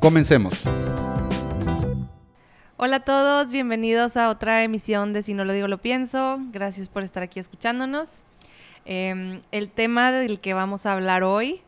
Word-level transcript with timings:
Comencemos. 0.00 0.62
Hola 2.78 2.96
a 2.96 3.00
todos, 3.00 3.52
bienvenidos 3.52 4.16
a 4.16 4.30
otra 4.30 4.64
emisión 4.64 5.12
de 5.12 5.22
Si 5.22 5.34
no 5.34 5.44
lo 5.44 5.52
digo, 5.52 5.68
lo 5.68 5.76
pienso. 5.76 6.38
Gracias 6.52 6.88
por 6.88 7.02
estar 7.02 7.22
aquí 7.22 7.38
escuchándonos. 7.38 8.24
Eh, 8.86 9.38
el 9.52 9.70
tema 9.70 10.10
del 10.10 10.40
que 10.40 10.54
vamos 10.54 10.86
a 10.86 10.94
hablar 10.94 11.22
hoy 11.22 11.60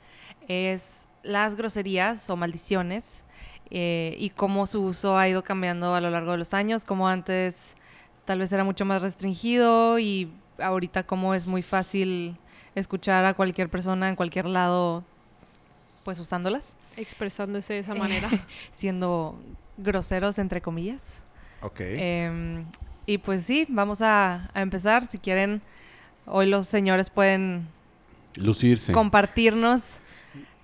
es 0.48 1.08
las 1.22 1.56
groserías 1.56 2.30
o 2.30 2.36
maldiciones 2.36 3.22
eh, 3.70 4.16
y 4.18 4.30
cómo 4.30 4.66
su 4.66 4.82
uso 4.82 5.18
ha 5.18 5.28
ido 5.28 5.44
cambiando 5.44 5.94
a 5.94 6.00
lo 6.00 6.08
largo 6.08 6.32
de 6.32 6.38
los 6.38 6.54
años, 6.54 6.86
como 6.86 7.08
antes 7.08 7.76
tal 8.24 8.38
vez 8.38 8.50
era 8.50 8.64
mucho 8.64 8.86
más 8.86 9.02
restringido 9.02 9.98
y 9.98 10.32
ahorita 10.58 11.02
como 11.02 11.34
es 11.34 11.46
muy 11.46 11.60
fácil 11.60 12.38
escuchar 12.74 13.26
a 13.26 13.34
cualquier 13.34 13.68
persona 13.68 14.08
en 14.08 14.16
cualquier 14.16 14.46
lado 14.46 15.04
pues 16.04 16.18
usándolas, 16.18 16.76
Expresándose 16.96 17.74
de 17.74 17.78
esa 17.80 17.94
manera. 17.96 18.28
siendo 18.74 19.38
groseros 19.78 20.38
entre 20.38 20.60
comillas. 20.60 21.22
Ok. 21.62 21.80
Em, 21.80 22.64
y 23.06 23.18
pues 23.18 23.44
sí, 23.44 23.66
vamos 23.68 24.02
a, 24.02 24.50
a 24.54 24.62
empezar. 24.62 25.06
Si 25.06 25.18
quieren, 25.18 25.62
hoy 26.26 26.46
los 26.46 26.68
señores 26.68 27.10
pueden 27.10 27.66
Lucirse. 28.36 28.92
compartirnos 28.92 29.98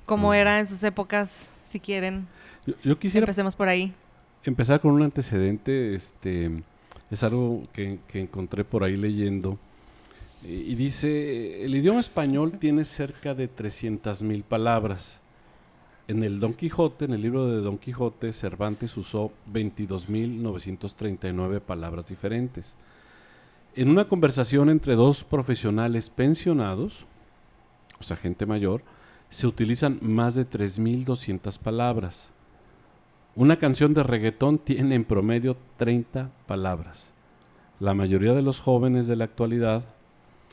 cómo 0.07 0.31
Mm. 0.31 0.35
era 0.35 0.59
en 0.59 0.67
sus 0.67 0.83
épocas, 0.83 1.51
si 1.67 1.81
quieren. 1.81 2.27
Yo, 2.67 2.75
yo 2.83 2.99
quisiera 2.99 3.25
Empecemos 3.25 3.55
por 3.57 3.69
ahí. 3.69 3.93
empezar 4.45 4.81
con 4.81 4.93
un 4.93 5.03
antecedente. 5.03 5.95
Este, 5.95 6.51
es 7.11 7.23
algo 7.23 7.63
que, 7.73 7.99
que 8.09 8.21
encontré 8.21 8.65
por 8.65 8.85
ahí 8.85 8.97
leyendo. 8.97 9.59
Y, 10.45 10.73
y 10.73 10.75
dice, 10.77 11.65
el 11.65 11.75
idioma 11.75 12.01
español 12.01 12.53
tiene 12.59 12.85
cerca 12.85 13.35
de 13.35 13.49
300.000 13.51 14.43
palabras. 14.45 15.21
En 16.09 16.25
el 16.25 16.41
Don 16.41 16.55
Quijote, 16.55 17.05
en 17.05 17.13
el 17.13 17.21
libro 17.21 17.47
de 17.49 17.61
Don 17.61 17.77
Quijote, 17.77 18.33
Cervantes 18.33 18.97
usó 18.97 19.31
22.939 19.53 21.61
palabras 21.61 22.09
diferentes. 22.09 22.75
En 23.77 23.91
una 23.91 24.09
conversación 24.09 24.71
entre 24.71 24.95
dos 24.95 25.23
profesionales 25.23 26.09
pensionados, 26.09 27.05
o 28.01 28.05
sea, 28.05 28.17
gente 28.17 28.47
mayor, 28.47 28.81
se 29.29 29.47
utilizan 29.47 29.99
más 30.01 30.35
de 30.35 30.49
3.200 30.49 31.59
palabras. 31.59 32.33
Una 33.37 33.57
canción 33.57 33.93
de 33.93 34.03
reggaetón 34.03 34.57
tiene 34.57 34.95
en 34.95 35.05
promedio 35.05 35.59
30 35.77 36.31
palabras. 36.47 37.13
La 37.81 37.93
mayoría 37.93 38.33
de 38.33 38.41
los 38.41 38.61
jóvenes 38.61 39.09
de 39.09 39.17
la 39.17 39.25
actualidad 39.25 39.85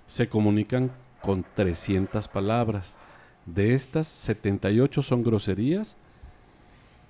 se 0.05 0.27
comunican 0.27 0.91
con 1.21 1.45
300 1.55 2.27
palabras. 2.27 2.97
De 3.45 3.73
estas, 3.75 4.07
78 4.07 5.01
son 5.03 5.23
groserías 5.23 5.95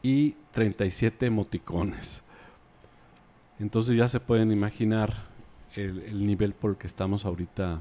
y 0.03 0.35
37 0.51 1.25
emoticones. 1.25 2.21
Entonces 3.59 3.95
ya 3.95 4.07
se 4.07 4.19
pueden 4.19 4.51
imaginar 4.51 5.13
el, 5.75 5.99
el 6.01 6.25
nivel 6.25 6.53
por 6.53 6.71
el 6.71 6.77
que 6.77 6.87
estamos 6.87 7.25
ahorita, 7.25 7.79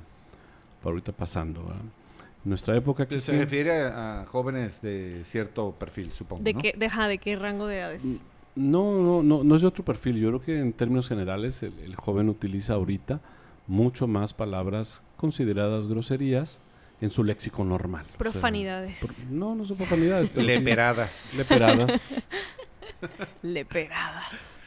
por 0.83 0.93
ahorita 0.93 1.13
pasando. 1.13 1.65
¿verdad? 1.65 1.81
En 1.83 2.49
nuestra 2.49 2.77
época... 2.77 3.07
Se 3.09 3.33
¿qué- 3.33 3.39
refiere 3.39 3.83
a, 3.83 4.21
a 4.23 4.27
jóvenes 4.27 4.81
de 4.83 5.23
cierto 5.25 5.73
perfil, 5.73 6.13
supongo. 6.13 6.45
¿De 6.45 6.55
¿no? 6.55 6.61
qué, 6.61 6.75
deja, 6.79 7.09
¿De 7.09 7.19
qué 7.19 7.35
rango 7.37 7.67
de 7.67 7.79
edades? 7.79 8.25
No, 8.55 9.03
no, 9.03 9.23
no, 9.25 9.43
no 9.43 9.57
es 9.57 9.63
de 9.63 9.69
otro 9.69 9.85
perfil. 9.85 10.17
Yo 10.21 10.29
creo 10.29 10.41
que 10.41 10.61
en 10.61 10.73
términos 10.73 11.09
generales 11.09 11.61
el, 11.65 11.77
el 11.81 11.97
joven 11.97 12.29
utiliza 12.29 12.75
ahorita 12.75 13.21
mucho 13.67 14.07
más 14.07 14.33
palabras 14.33 15.03
consideradas 15.17 15.89
groserías 15.89 16.61
en 17.01 17.11
su 17.11 17.23
léxico 17.25 17.65
normal. 17.65 18.05
O 18.05 18.09
sea, 18.09 18.17
Profanidades. 18.19 19.27
no, 19.31 19.55
no 19.55 19.65
son 19.65 19.77
profanidades, 19.77 20.31
pero 20.31 20.43
sí 20.43 20.47
Leperadas. 20.47 21.35
leperadas. 21.37 22.03
Leperadas. 23.43 24.61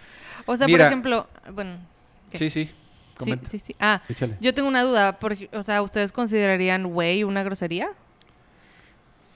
O 0.45 0.55
sea, 0.55 0.67
Mira. 0.67 0.85
por 0.85 0.87
ejemplo, 0.87 1.27
bueno, 1.53 1.77
¿Qué? 2.31 2.37
Sí, 2.37 2.49
sí. 2.49 2.65
sí, 2.65 2.71
Comenta. 3.17 3.49
sí, 3.49 3.59
sí. 3.59 3.75
Ah, 3.79 4.01
Échale. 4.09 4.37
yo 4.39 4.53
tengo 4.53 4.67
una 4.69 4.83
duda. 4.83 5.17
por 5.19 5.33
ej- 5.33 5.49
o 5.53 5.63
sea, 5.63 5.81
¿ustedes 5.81 6.11
considerarían 6.11 6.87
güey 6.87 7.23
una 7.23 7.43
grosería? 7.43 7.89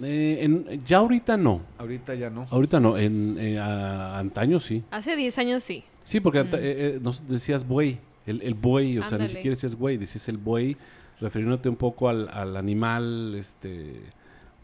Eh, 0.04 0.40
en- 0.42 0.84
ya 0.86 0.98
ahorita 0.98 1.38
no. 1.38 1.62
Ahorita 1.78 2.14
ya 2.16 2.30
no. 2.30 2.48
Ahorita 2.50 2.80
no. 2.80 2.98
En 2.98 3.38
eh, 3.40 3.60
a- 3.60 4.18
antaño 4.20 4.60
sí. 4.60 4.84
Hace 4.92 5.16
10 5.16 5.38
años 5.38 5.64
sí. 5.64 5.84
Sí, 6.04 6.20
porque 6.20 6.44
Mm. 6.44 6.48
eh, 6.56 6.60
eh, 6.62 7.00
nos 7.02 7.28
decías 7.28 7.68
buey. 7.68 8.00
El, 8.26 8.42
el 8.44 8.54
buey, 8.54 8.98
o 9.00 9.04
sea, 9.04 9.18
ni 9.18 9.28
siquiera 9.28 9.52
decías 9.56 9.74
güey, 9.76 9.98
decías 9.98 10.28
el 10.30 10.38
buey, 10.38 10.78
refiriéndote 11.22 11.70
un 11.70 11.76
poco 11.78 12.10
al, 12.10 12.28
al 12.34 12.58
animal, 12.58 13.36
este, 13.38 14.02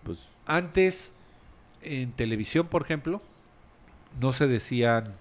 pues 0.04 0.28
Antes, 0.46 1.14
en 1.82 2.12
televisión, 2.12 2.68
por 2.68 2.82
ejemplo, 2.82 3.22
no 4.20 4.34
se 4.34 4.48
decían 4.48 5.14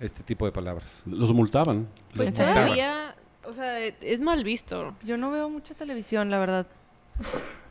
este 0.00 0.22
tipo 0.22 0.44
de 0.46 0.52
palabras. 0.52 1.02
los 1.06 1.32
multaban. 1.32 1.88
Pues 2.14 2.30
Los 2.30 2.38
multaban. 2.38 2.54
todavía, 2.64 3.14
o 3.44 3.52
sea, 3.54 3.78
es 3.80 4.20
mal 4.20 4.42
visto. 4.44 4.94
Yo 5.04 5.16
no 5.16 5.30
veo 5.30 5.48
mucha 5.48 5.74
televisión, 5.74 6.30
la 6.30 6.38
verdad. 6.38 6.66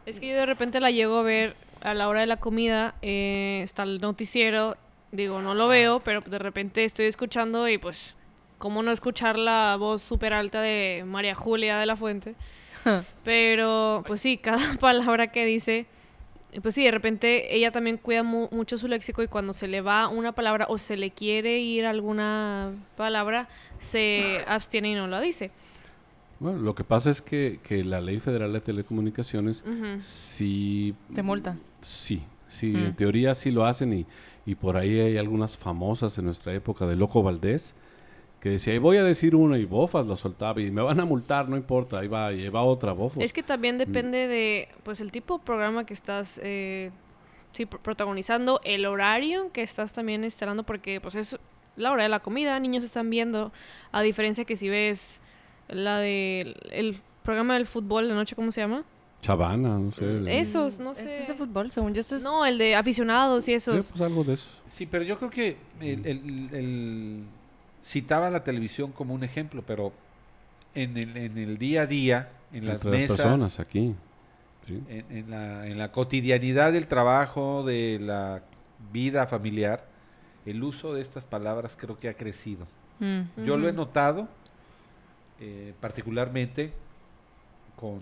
Es 0.05 0.19
que 0.19 0.29
yo 0.29 0.35
de 0.35 0.45
repente 0.45 0.79
la 0.79 0.91
llego 0.91 1.17
a 1.17 1.23
ver 1.23 1.55
a 1.81 1.93
la 1.93 2.07
hora 2.07 2.21
de 2.21 2.27
la 2.27 2.37
comida, 2.37 2.95
eh, 3.01 3.61
está 3.63 3.83
el 3.83 3.99
noticiero, 3.99 4.77
digo, 5.11 5.41
no 5.41 5.55
lo 5.55 5.67
veo, 5.67 5.99
pero 6.01 6.21
de 6.21 6.39
repente 6.39 6.83
estoy 6.83 7.05
escuchando 7.07 7.67
y 7.67 7.77
pues, 7.77 8.15
¿cómo 8.57 8.83
no 8.83 8.91
escuchar 8.91 9.39
la 9.39 9.75
voz 9.79 10.01
súper 10.01 10.33
alta 10.33 10.61
de 10.61 11.03
María 11.05 11.35
Julia 11.35 11.77
de 11.77 11.85
la 11.85 11.95
Fuente? 11.95 12.35
Pero, 13.23 14.03
pues 14.07 14.21
sí, 14.21 14.37
cada 14.37 14.75
palabra 14.79 15.31
que 15.31 15.45
dice, 15.45 15.85
pues 16.61 16.75
sí, 16.75 16.83
de 16.83 16.91
repente 16.91 17.55
ella 17.55 17.71
también 17.71 17.97
cuida 17.97 18.23
mu- 18.23 18.47
mucho 18.51 18.77
su 18.77 18.87
léxico 18.87 19.21
y 19.23 19.27
cuando 19.27 19.53
se 19.53 19.67
le 19.67 19.81
va 19.81 20.07
una 20.07 20.31
palabra 20.31 20.65
o 20.69 20.77
se 20.77 20.97
le 20.97 21.11
quiere 21.11 21.59
ir 21.59 21.85
alguna 21.85 22.71
palabra, 22.95 23.47
se 23.77 24.43
abstiene 24.47 24.91
y 24.91 24.95
no 24.95 25.07
la 25.07 25.21
dice. 25.21 25.51
Bueno, 26.39 26.59
lo 26.59 26.73
que 26.73 26.85
pasa 26.85 27.09
es 27.09 27.21
que, 27.21 27.59
que 27.63 27.83
la 27.83 27.99
Ley 27.99 28.19
Federal 28.21 28.53
de 28.53 28.61
Telecomunicaciones 28.61 29.63
sí... 29.99 30.95
Te 31.13 31.21
multa. 31.21 31.57
Sí, 31.81 32.23
sí, 32.47 32.73
en 32.75 32.95
teoría 32.95 33.35
sí 33.35 33.51
lo 33.51 33.65
hacen 33.65 33.91
y, 33.93 34.05
y 34.45 34.55
por 34.55 34.77
ahí 34.77 34.99
hay 34.99 35.17
algunas 35.17 35.57
famosas 35.57 36.17
en 36.17 36.25
nuestra 36.25 36.53
época 36.53 36.85
de 36.85 36.95
Loco 36.95 37.21
Valdés 37.23 37.75
que 38.39 38.49
decía, 38.49 38.73
"Ahí 38.73 38.79
voy 38.79 38.97
a 38.97 39.03
decir 39.03 39.35
una 39.35 39.57
y 39.57 39.65
bofas 39.65 40.05
lo 40.07 40.15
soltaba 40.15 40.61
y 40.61 40.71
me 40.71 40.81
van 40.81 40.99
a 40.99 41.05
multar, 41.05 41.49
no 41.49 41.57
importa, 41.57 41.99
ahí 41.99 42.07
va, 42.07 42.31
y 42.31 42.43
ahí 42.43 42.49
va 42.49 42.63
otra 42.63 42.93
bofos. 42.93 43.21
Es 43.23 43.33
que 43.33 43.43
también 43.43 43.77
depende 43.77 44.27
de, 44.27 44.69
pues, 44.83 45.01
el 45.01 45.11
tipo 45.11 45.39
de 45.39 45.43
programa 45.43 45.85
que 45.85 45.93
estás 45.93 46.39
eh, 46.43 46.91
sí, 47.51 47.65
pro- 47.65 47.81
protagonizando, 47.81 48.61
el 48.63 48.85
horario 48.85 49.43
en 49.43 49.49
que 49.49 49.61
estás 49.61 49.91
también 49.93 50.23
instalando, 50.23 50.63
porque, 50.63 51.01
pues, 51.01 51.15
es 51.15 51.37
la 51.75 51.91
hora 51.91 52.03
de 52.03 52.09
la 52.09 52.19
comida, 52.21 52.59
niños 52.59 52.83
están 52.83 53.09
viendo, 53.09 53.51
a 53.91 54.01
diferencia 54.01 54.45
que 54.45 54.55
si 54.57 54.69
ves 54.69 55.21
la 55.67 55.97
de 55.99 56.55
el 56.71 56.95
programa 57.23 57.55
del 57.55 57.65
fútbol 57.65 58.07
de 58.07 58.13
noche, 58.13 58.35
¿cómo 58.35 58.51
se 58.51 58.61
llama? 58.61 58.83
Chavana, 59.21 59.77
no 59.77 59.91
sé. 59.91 60.05
de- 60.05 60.39
Esos, 60.39 60.79
no 60.79 60.93
¿Es 60.93 60.99
sé. 60.99 61.23
ese 61.23 61.33
fútbol? 61.35 61.71
Según 61.73 61.93
yo, 61.93 61.99
es... 61.99 62.23
No, 62.23 62.45
el 62.45 62.57
de 62.57 62.75
aficionados 62.75 63.43
y 63.43 63.51
Sí, 63.51 63.53
esos. 63.53 63.91
pues 63.91 64.01
algo 64.01 64.23
de 64.23 64.33
eso. 64.35 64.47
Sí, 64.67 64.85
pero 64.85 65.03
yo 65.03 65.17
creo 65.17 65.29
que 65.29 65.57
el, 65.81 66.05
el- 66.05 66.49
el- 66.53 67.23
citaba 67.83 68.29
la 68.29 68.43
televisión 68.43 68.91
como 68.91 69.13
un 69.13 69.23
ejemplo, 69.23 69.63
pero 69.65 69.91
en 70.75 70.97
el, 70.97 71.15
en 71.17 71.37
el 71.37 71.57
día 71.57 71.81
a 71.83 71.85
día, 71.85 72.29
en 72.53 72.65
las 72.65 72.75
Entre 72.85 72.91
las 72.91 72.99
mesas, 73.01 73.17
personas 73.17 73.59
aquí. 73.59 73.95
sí. 74.67 74.83
en, 74.89 75.05
en 75.09 75.29
la, 75.31 75.67
en 75.67 75.77
la 75.77 75.91
cotidianidad 75.91 76.71
del 76.73 76.87
trabajo, 76.87 77.63
de 77.63 77.99
la 77.99 78.41
vida 78.91 79.27
familiar, 79.27 79.85
el 80.45 80.63
uso 80.63 80.93
de 80.93 81.01
estas 81.01 81.23
palabras 81.23 81.75
creo 81.79 81.97
que 81.99 82.09
ha 82.09 82.13
crecido. 82.13 82.65
Mm. 82.99 83.43
Yo 83.45 83.57
lo 83.57 83.67
he 83.67 83.73
notado, 83.73 84.27
eh, 85.39 85.73
particularmente 85.79 86.73
con 87.75 87.99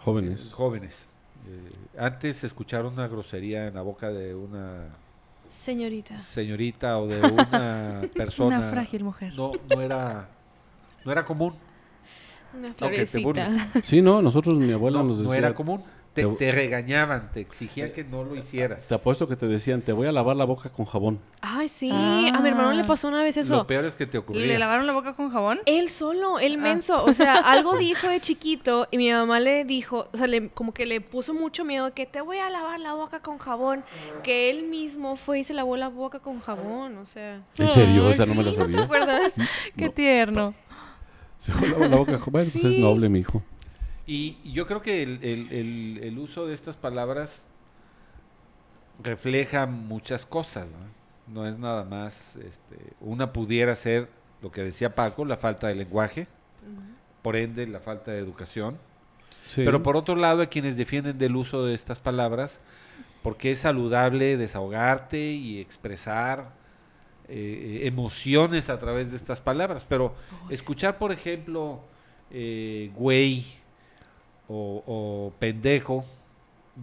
Jóvenes. 0.00 0.46
eh, 0.46 0.50
jóvenes. 0.52 1.08
Eh, 1.48 1.98
antes 1.98 2.44
escuchar 2.44 2.84
una 2.86 3.08
grosería 3.08 3.66
en 3.68 3.74
la 3.74 3.82
boca 3.82 4.10
de 4.10 4.34
una 4.34 4.88
Señorita. 5.56 6.20
señorita 6.22 6.98
o 6.98 7.06
de 7.06 7.20
una 7.32 8.02
persona 8.14 8.58
Una 8.58 8.68
frágil 8.70 9.04
mujer. 9.04 9.32
no, 9.34 9.52
no 9.74 9.80
era 9.80 10.28
no 11.04 11.12
era 11.12 11.24
común. 11.24 11.54
Una 12.56 12.68
No, 12.68 12.74
florecita. 12.74 13.22
burles. 13.22 13.52
Sí, 13.84 14.02
no, 14.02 14.20
nosotros, 14.22 14.58
mi 14.58 14.70
abuela 14.72 14.98
No, 14.98 15.04
nos 15.08 15.16
no 15.18 15.22
decía, 15.24 15.38
era 15.38 15.54
común. 15.54 15.82
Te, 16.16 16.22
Te- 16.24 16.28
te 16.36 16.50
regañaban, 16.52 17.30
te 17.30 17.40
exigían 17.40 17.90
que 17.92 18.02
no 18.02 18.24
lo 18.24 18.34
hicieras. 18.34 18.88
Te 18.88 18.94
apuesto 18.94 19.28
que 19.28 19.36
te 19.36 19.46
decían, 19.46 19.82
te 19.82 19.92
voy 19.92 20.06
a 20.08 20.12
lavar 20.12 20.34
la 20.34 20.44
boca 20.46 20.70
con 20.70 20.86
jabón. 20.86 21.20
Ay, 21.42 21.68
sí. 21.68 21.90
A 21.92 22.40
mi 22.40 22.48
hermano 22.48 22.72
le 22.72 22.82
pasó 22.84 23.06
una 23.08 23.22
vez 23.22 23.36
eso. 23.36 23.54
Lo 23.54 23.66
peor 23.66 23.84
es 23.84 23.94
que 23.94 24.06
te 24.06 24.16
¿Y 24.16 24.20
ocurría. 24.20 24.46
le 24.46 24.58
lavaron 24.58 24.86
la 24.86 24.92
boca 24.94 25.12
con 25.14 25.30
jabón? 25.30 25.60
Él 25.66 25.88
solo, 25.90 26.38
él 26.38 26.56
Ah. 26.58 26.62
menso. 26.62 27.04
O 27.04 27.12
sea, 27.12 27.34
algo 27.44 27.76
dijo 27.76 28.08
de 28.08 28.18
chiquito 28.20 28.88
y 28.90 28.96
mi 28.96 29.12
mamá 29.12 29.38
le 29.40 29.64
dijo, 29.66 30.08
o 30.12 30.16
sea, 30.16 30.26
le- 30.26 30.48
como 30.48 30.72
que 30.72 30.86
le 30.86 31.00
puso 31.02 31.34
mucho 31.34 31.64
miedo 31.66 31.92
que 31.92 32.06
te 32.06 32.22
voy 32.22 32.38
a 32.38 32.48
lavar 32.48 32.80
la 32.80 32.94
boca 32.94 33.20
con 33.20 33.36
jabón. 33.38 33.84
Que 34.22 34.48
él 34.50 34.64
mismo 34.64 35.16
fue 35.16 35.40
y 35.40 35.44
se 35.44 35.52
lavó 35.52 35.76
la 35.76 35.88
boca 35.88 36.18
con 36.20 36.40
jabón, 36.40 36.96
o 36.96 37.04
sea. 37.06 37.42
¿En 37.58 37.70
serio? 37.72 38.08
Esa 38.10 38.24
no 38.26 38.34
me 38.34 38.42
la 38.42 38.50
¿No 38.52 38.56
te 38.56 38.62
sabía. 38.72 38.82
acuerdas? 38.84 39.34
Qué 39.76 39.84
No. 39.86 39.90
tierno. 39.92 40.54
Se 41.38 41.52
lava 41.52 41.86
la 41.88 41.96
boca 41.96 42.18
con 42.18 42.32
Bueno, 42.32 42.48
pues 42.50 42.64
es 42.64 42.78
noble, 42.78 43.10
mi 43.10 43.18
hijo. 43.18 43.42
Y 44.06 44.36
yo 44.52 44.66
creo 44.66 44.82
que 44.82 45.02
el, 45.02 45.18
el- 45.22 45.52
el- 45.52 46.00
el 46.02 46.18
uso 46.18 46.46
de 46.46 46.54
estas 46.54 46.76
palabras 46.76 47.42
refleja 49.02 49.66
muchas 49.66 50.24
cosas, 50.26 50.66
¿no? 50.66 50.86
No 51.34 51.46
es 51.46 51.58
nada 51.58 51.84
más, 51.84 52.36
este, 52.36 52.76
una 53.00 53.32
pudiera 53.32 53.74
ser 53.74 54.08
lo 54.42 54.52
que 54.52 54.62
decía 54.62 54.94
Paco, 54.94 55.24
la 55.24 55.36
falta 55.36 55.66
de 55.66 55.74
lenguaje, 55.74 56.28
por 57.22 57.34
ende 57.36 57.66
la 57.66 57.80
falta 57.80 58.12
de 58.12 58.18
educación, 58.18 58.78
Sí. 59.48 59.62
pero 59.64 59.82
por 59.82 59.96
otro 59.96 60.14
lado 60.16 60.40
hay 60.40 60.46
quienes 60.48 60.76
defienden 60.76 61.18
del 61.18 61.34
uso 61.36 61.64
de 61.66 61.74
estas 61.74 61.98
palabras 61.98 62.60
porque 63.22 63.50
es 63.52 63.60
saludable 63.60 64.36
desahogarte 64.36 65.18
y 65.32 65.60
expresar 65.60 66.50
eh, 67.28 67.80
emociones 67.82 68.68
a 68.70 68.78
través 68.78 69.10
de 69.10 69.16
estas 69.16 69.40
palabras, 69.40 69.84
pero 69.88 70.14
escuchar 70.48 70.96
por 70.98 71.10
ejemplo 71.10 71.80
eh, 72.30 72.92
güey 72.94 73.44
o, 74.48 74.82
o 74.86 75.32
pendejo 75.38 76.04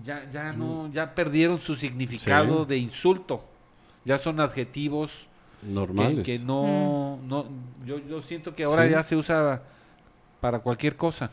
ya 0.04 0.28
ya 0.32 0.52
no 0.54 0.90
ya 0.92 1.14
perdieron 1.16 1.60
su 1.60 1.76
significado 1.76 2.64
Sí. 2.64 2.70
de 2.70 2.78
insulto 2.78 3.46
ya 4.06 4.18
son 4.18 4.40
adjetivos 4.40 5.28
que, 5.62 5.68
Normales. 5.68 6.26
que 6.26 6.40
no, 6.40 7.20
no 7.26 7.46
yo, 7.86 8.00
yo 8.00 8.22
siento 8.22 8.54
que 8.56 8.64
ahora 8.66 8.86
Sí. 8.86 8.92
ya 8.92 9.04
se 9.04 9.16
usa 9.16 9.62
para 10.42 10.60
cualquier 10.60 10.96
cosa 10.98 11.30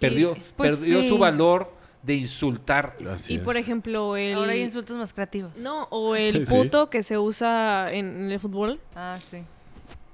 perdió 0.00 0.34
pues 0.56 0.76
perdió 0.78 1.02
sí. 1.02 1.08
su 1.08 1.18
valor 1.18 1.72
de 2.02 2.14
insultar 2.14 2.96
Así 3.12 3.34
Y 3.34 3.36
es. 3.38 3.42
por 3.42 3.56
ejemplo, 3.56 4.16
el. 4.16 4.34
Ahora 4.34 4.52
hay 4.52 4.62
insultos 4.62 4.96
más 4.96 5.12
creativos. 5.12 5.56
No, 5.56 5.84
o 5.90 6.14
el 6.14 6.46
Sí. 6.46 6.54
puto 6.54 6.88
que 6.88 7.02
se 7.02 7.18
usa 7.18 7.88
en, 7.92 8.06
en 8.26 8.30
el 8.30 8.38
fútbol. 8.38 8.78
Ah, 8.94 9.18
sí. 9.28 9.42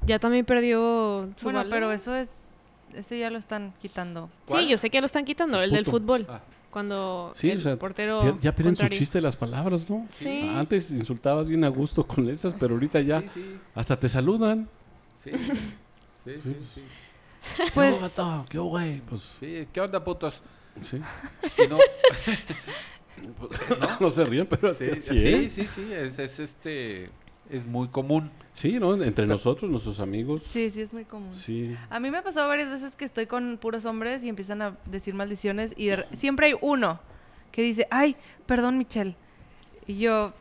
Ya 0.06 0.18
también 0.18 0.46
perdió 0.46 1.28
su 1.36 1.44
Bueno, 1.44 1.58
valor. 1.58 1.70
pero 1.70 1.92
eso 1.92 2.14
es... 2.14 2.41
Ese 2.94 3.18
ya 3.18 3.30
lo 3.30 3.38
están 3.38 3.72
quitando. 3.80 4.30
¿Cuál? 4.46 4.64
Sí, 4.64 4.70
yo 4.70 4.78
sé 4.78 4.90
que 4.90 4.96
ya 4.96 5.00
lo 5.00 5.06
están 5.06 5.24
quitando, 5.24 5.60
el, 5.62 5.70
del 5.70 5.84
fútbol. 5.86 6.26
Ah. 6.28 6.40
Cuando 6.70 7.32
Sí, 7.36 7.50
el 7.50 7.58
o 7.58 7.62
sea, 7.62 7.76
portero. 7.78 8.22
pier- 8.22 8.40
ya 8.40 8.54
pierden 8.54 8.76
su 8.76 8.88
chiste 8.88 9.20
las 9.20 9.36
palabras, 9.36 9.90
¿no? 9.90 10.06
Sí. 10.10 10.48
Antes 10.54 10.90
insultabas 10.90 11.46
bien 11.48 11.64
a 11.64 11.68
gusto 11.68 12.06
con 12.06 12.28
esas, 12.30 12.54
pero 12.54 12.74
ahorita 12.74 13.00
ya 13.02 13.20
Sí, 13.20 13.28
sí, 13.34 13.56
hasta 13.74 13.98
te 14.00 14.08
saludan. 14.08 14.68
sí. 15.22 15.30
Sí, 16.24 16.34
sí, 16.42 16.56
sí. 16.74 16.82
Pues- 17.74 17.94
¿Qué 17.96 17.98
hubo, 17.98 18.00
vato? 18.00 18.46
¿Qué 18.48 18.58
güey? 18.58 19.00
Pues 19.02 19.22
Sí, 19.40 19.66
¿qué 19.72 19.80
onda, 19.82 20.02
putos? 20.02 20.40
sí. 20.80 20.98
No, 23.80 24.00
No 24.00 24.10
se 24.10 24.24
ríen, 24.24 24.46
pero 24.46 24.74
sí, 24.74 24.84
así 24.90 25.02
sí, 25.02 25.28
es. 25.28 25.52
sí, 25.52 25.66
sí, 25.66 25.92
es, 25.92 26.18
es, 26.18 26.38
este, 26.40 27.10
es 27.52 27.66
muy 27.66 27.88
común. 27.88 28.30
Sí, 28.52 28.78
¿no? 28.80 28.94
Entre 29.02 29.26
nosotros, 29.26 29.70
nuestros 29.70 30.00
amigos. 30.00 30.42
Sí, 30.42 30.70
sí, 30.70 30.80
es 30.82 30.92
muy 30.92 31.04
común. 31.04 31.32
Sí. 31.32 31.76
A 31.90 32.00
mí 32.00 32.10
me 32.10 32.18
ha 32.18 32.22
pasado 32.22 32.48
varias 32.48 32.68
veces 32.70 32.96
que 32.96 33.04
estoy 33.04 33.26
con 33.26 33.58
puros 33.58 33.84
hombres 33.84 34.24
y 34.24 34.28
empiezan 34.28 34.60
a 34.62 34.76
decir 34.86 35.14
maldiciones 35.14 35.74
y 35.76 35.86
de 35.86 35.96
re- 35.96 36.06
siempre 36.12 36.46
hay 36.48 36.54
uno 36.60 37.00
que 37.50 37.62
dice, 37.62 37.86
ay, 37.90 38.16
perdón, 38.46 38.78
Michelle. 38.78 39.16
Y 39.86 39.98
yo, 39.98 40.32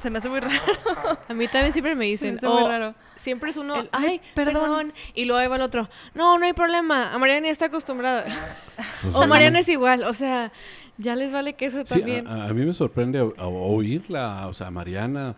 se 0.00 0.10
me 0.10 0.18
hace 0.18 0.28
muy 0.28 0.40
raro. 0.40 0.54
A 1.28 1.34
mí 1.34 1.46
también 1.48 1.72
siempre 1.72 1.94
me 1.94 2.04
Se 2.16 2.26
me 2.26 2.32
dicen. 2.32 2.36
hace 2.38 2.48
muy 2.48 2.68
raro. 2.68 2.94
Siempre 3.16 3.50
es 3.50 3.56
uno. 3.56 3.76
El, 3.80 3.88
"Ay, 3.92 4.06
ay, 4.08 4.20
perdón". 4.34 4.54
perdón. 4.62 4.92
Y 5.14 5.24
luego 5.24 5.40
ahí 5.40 5.48
va 5.48 5.56
el 5.56 5.62
otro. 5.62 5.88
No, 6.14 6.38
no 6.38 6.44
hay 6.44 6.52
problema. 6.52 7.12
A 7.14 7.18
Mariana 7.18 7.46
ya 7.46 7.52
está 7.52 7.66
acostumbrada. 7.66 8.24
Pues, 9.02 9.14
o 9.14 9.22
sí. 9.22 9.28
Mariana 9.28 9.58
es 9.60 9.68
igual. 9.68 10.02
O 10.04 10.12
sea, 10.14 10.52
ya 10.98 11.14
les 11.16 11.32
vale 11.32 11.54
que 11.54 11.66
eso 11.66 11.78
Sí, 11.86 11.94
también. 12.00 12.26
a, 12.26 12.46
a 12.46 12.52
mí 12.52 12.64
me 12.66 12.72
sorprende 12.74 13.18
a- 13.18 13.46
oírla, 13.46 14.46
o 14.48 14.52
sea, 14.54 14.70
Mariana, 14.70 15.34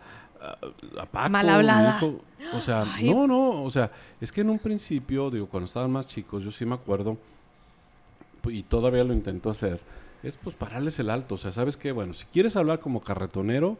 a, 0.51 1.01
a 1.01 1.05
Paco, 1.05 1.29
Mal 1.29 1.49
hablada. 1.49 1.99
mi 2.01 2.07
hijo, 2.07 2.21
o 2.53 2.61
sea, 2.61 2.85
Ay. 2.95 3.11
no, 3.13 3.27
no, 3.27 3.63
o 3.63 3.69
sea, 3.69 3.91
es 4.21 4.31
que 4.31 4.41
en 4.41 4.49
un 4.49 4.59
principio, 4.59 5.29
digo, 5.29 5.47
cuando 5.47 5.65
estaban 5.65 5.91
más 5.91 6.07
chicos, 6.07 6.43
yo 6.43 6.51
sí 6.51 6.65
me 6.65 6.75
acuerdo, 6.75 7.17
pu- 8.43 8.53
y 8.53 8.63
todavía 8.63 9.03
lo 9.03 9.13
intento 9.13 9.49
hacer, 9.49 9.79
es 10.23 10.35
pues 10.35 10.55
pararles 10.55 10.97
el 10.99 11.09
alto, 11.09 11.35
o 11.35 11.37
sea, 11.37 11.51
¿sabes 11.51 11.77
qué? 11.77 11.91
Bueno, 11.91 12.13
si 12.13 12.25
quieres 12.25 12.55
hablar 12.55 12.79
como 12.79 13.01
carretonero, 13.01 13.77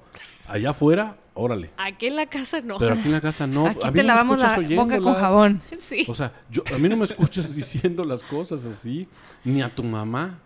allá 0.47 0.69
afuera, 0.69 1.15
órale, 1.33 1.71
Aquí 1.77 2.05
en 2.07 2.15
la 2.15 2.27
casa 2.27 2.61
no. 2.61 2.77
pero 2.77 2.93
aquí 2.93 3.05
en 3.05 3.11
la 3.11 3.21
casa 3.21 3.47
no, 3.47 3.65
Aquí 3.67 3.79
a 3.83 3.87
mí 3.91 3.93
te 3.93 4.03
no 4.03 4.03
me 4.03 4.03
lavamos 4.03 4.39
la 4.41 4.55
boca 4.75 4.99
con 5.01 5.13
jabón. 5.15 5.61
sí. 5.79 6.05
O 6.07 6.13
sea, 6.13 6.31
yo, 6.51 6.61
a 6.73 6.77
mí 6.77 6.87
no 6.89 6.95
me 6.97 7.05
escuchas 7.05 7.55
diciendo 7.55 8.05
las 8.05 8.23
cosas 8.23 8.65
así, 8.65 9.07
ni 9.43 9.61
a 9.61 9.73
tu 9.73 9.83
mamá. 9.83 10.39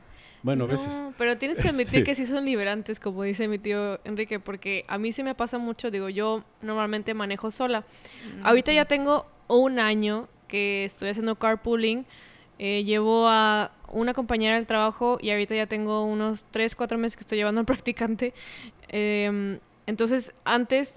Bueno, 0.43 0.63
a 0.63 0.67
veces. 0.67 1.03
Pero 1.17 1.37
tienes 1.37 1.59
que 1.59 1.69
admitir 1.69 1.99
Este- 1.99 2.03
que 2.03 2.15
sí 2.15 2.25
son 2.25 2.45
liberantes, 2.45 2.99
como 2.99 3.23
dice 3.23 3.47
mi 3.47 3.59
tío 3.59 3.99
Enrique, 4.05 4.39
porque 4.39 4.85
a 4.87 4.97
mí 4.97 5.11
sí 5.11 5.23
me 5.23 5.35
pasa 5.35 5.57
mucho, 5.57 5.91
digo, 5.91 6.09
yo 6.09 6.43
normalmente 6.61 7.13
manejo 7.13 7.51
sola. 7.51 7.83
Ahorita 8.43 8.73
ya 8.73 8.85
tengo 8.85 9.27
un 9.47 9.79
año 9.79 10.27
que 10.47 10.83
estoy 10.83 11.09
haciendo 11.09 11.35
carpooling, 11.35 12.05
eh, 12.59 12.83
llevo 12.83 13.27
a 13.27 13.71
una 13.89 14.13
compañera 14.13 14.55
del 14.55 14.65
trabajo 14.67 15.17
y 15.21 15.29
ahorita 15.31 15.55
ya 15.55 15.67
tengo 15.67 16.05
unos 16.05 16.43
3, 16.51 16.75
4 16.75 16.97
meses 16.97 17.15
que 17.15 17.21
estoy 17.21 17.37
llevando 17.37 17.59
a 17.59 17.63
un 17.63 17.65
practicante. 17.83 18.33
Em, 18.87 19.59
entonces, 19.87 20.33
antes, 20.45 20.95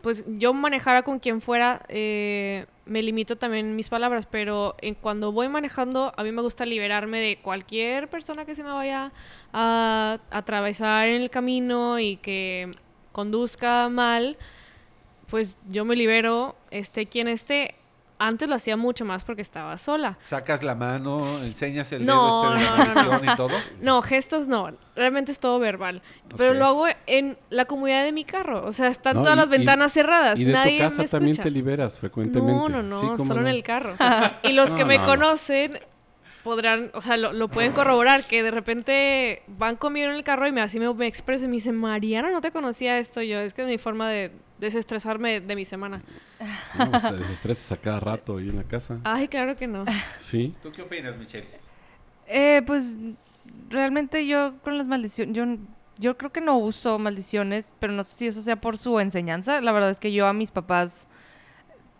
pues 0.00 0.24
yo 0.38 0.54
manejara 0.54 1.02
con 1.02 1.18
quien 1.18 1.40
fuera, 1.40 1.82
eh, 1.88 2.66
me 2.86 3.02
limito 3.02 3.36
también 3.36 3.74
mis 3.76 3.88
palabras, 3.88 4.26
pero 4.26 4.76
en 4.80 4.94
cuando 4.94 5.32
voy 5.32 5.48
manejando, 5.48 6.12
a 6.16 6.22
mí 6.22 6.32
me 6.32 6.42
gusta 6.42 6.64
liberarme 6.64 7.20
de 7.20 7.38
cualquier 7.40 8.08
persona 8.08 8.44
que 8.44 8.54
se 8.54 8.62
me 8.62 8.70
vaya 8.70 9.12
a 9.52 10.18
atravesar 10.30 11.08
en 11.08 11.22
el 11.22 11.30
camino 11.30 11.98
y 11.98 12.16
que 12.16 12.70
conduzca 13.12 13.88
mal, 13.88 14.38
pues 15.28 15.58
yo 15.68 15.84
me 15.84 15.96
libero, 15.96 16.56
esté 16.70 17.06
quien 17.06 17.28
esté. 17.28 17.74
Antes 18.20 18.48
lo 18.48 18.56
hacía 18.56 18.76
mucho 18.76 19.04
más 19.04 19.22
porque 19.22 19.42
estaba 19.42 19.78
sola. 19.78 20.18
Sacas 20.20 20.62
la 20.64 20.74
mano, 20.74 21.20
enseñas 21.44 21.92
el 21.92 22.04
No, 22.04 22.42
dedo 22.42 22.54
este 22.56 22.64
de 22.64 22.70
no, 22.70 22.76
la 22.76 22.84
no, 22.84 22.94
maldición 23.10 23.32
y 23.32 23.36
todo. 23.36 23.56
No, 23.80 24.02
gestos 24.02 24.48
no. 24.48 24.70
Realmente 24.96 25.30
es 25.30 25.38
todo 25.38 25.58
verbal. 25.60 26.02
Pero 26.36 26.54
lo 26.54 26.66
hago 26.66 26.86
en 27.06 27.38
la 27.50 27.66
comodidad 27.66 28.02
de 28.04 28.10
mi 28.12 28.24
carro. 28.24 28.62
O 28.66 28.72
sea, 28.72 28.88
están 28.88 29.14
No, 29.16 29.22
todas 29.22 29.36
y- 29.36 29.40
las 29.40 29.48
ventanas 29.48 29.92
cerradas. 29.92 30.38
Y 30.38 30.44
de 30.44 30.52
Nadie 30.52 30.78
tu 30.78 30.84
casa 30.84 31.02
me 31.02 31.08
también 31.08 31.36
te 31.36 31.50
liberas 31.50 31.98
frecuentemente. 32.00 32.52
No, 32.52 32.68
no, 32.68 32.82
no, 32.82 33.00
Sí, 33.18 33.24
solo 33.24 33.40
en 33.40 33.44
no. 33.44 33.50
el 33.50 33.62
carro. 33.62 33.94
y 34.42 34.52
los 34.52 34.70
que 34.70 34.80
No, 34.82 34.86
me 34.86 34.96
no, 34.96 35.02
no. 35.02 35.08
conocen 35.08 35.78
podrán, 36.42 36.90
o 36.94 37.00
sea, 37.00 37.16
lo, 37.16 37.32
lo 37.32 37.48
pueden 37.48 37.72
corroborar, 37.72 38.24
que 38.24 38.42
de 38.42 38.50
repente 38.50 39.42
van 39.48 39.76
conmigo 39.76 40.08
en 40.08 40.14
el 40.14 40.24
carro 40.24 40.46
y 40.46 40.52
me, 40.52 40.60
así 40.62 40.80
me, 40.80 40.92
me 40.94 41.06
expreso 41.06 41.44
y 41.44 41.48
me 41.48 41.54
dicen, 41.54 41.76
Mariana, 41.76 42.30
no 42.30 42.40
te 42.40 42.52
conocía 42.52 42.96
esto 42.98 43.20
yo, 43.22 43.38
es 43.40 43.52
que 43.54 43.62
es 43.62 43.68
mi 43.68 43.76
forma 43.76 44.08
de 44.08 44.32
desestresarme 44.58 45.40
de 45.40 45.56
mi 45.56 45.64
semana. 45.64 46.02
No, 46.78 46.90
pues 46.90 47.02
te 47.02 47.16
desestresas 47.16 47.72
a 47.72 47.76
cada 47.80 48.00
rato 48.00 48.38
ahí 48.38 48.48
en 48.48 48.56
la 48.56 48.64
casa. 48.64 49.00
Ay, 49.04 49.28
claro 49.28 49.56
que 49.56 49.66
no. 49.66 49.84
Sí. 50.18 50.54
¿Tú 50.62 50.72
qué 50.72 50.82
opinas, 50.82 51.16
Michelle? 51.16 51.48
Eh, 52.26 52.62
pues 52.66 52.96
realmente 53.70 54.26
yo 54.26 54.54
con 54.62 54.76
las 54.76 54.86
maldiciones, 54.86 55.34
yo, 55.34 55.44
yo 55.96 56.16
creo 56.18 56.32
que 56.32 56.40
no 56.40 56.58
uso 56.58 56.98
maldiciones, 56.98 57.74
pero 57.78 57.92
no 57.92 58.04
sé 58.04 58.16
si 58.16 58.26
eso 58.26 58.42
sea 58.42 58.60
por 58.60 58.78
su 58.78 59.00
enseñanza. 59.00 59.60
La 59.60 59.72
verdad 59.72 59.90
es 59.90 60.00
que 60.00 60.12
yo 60.12 60.26
a 60.26 60.32
mis 60.32 60.50
papás 60.50 61.08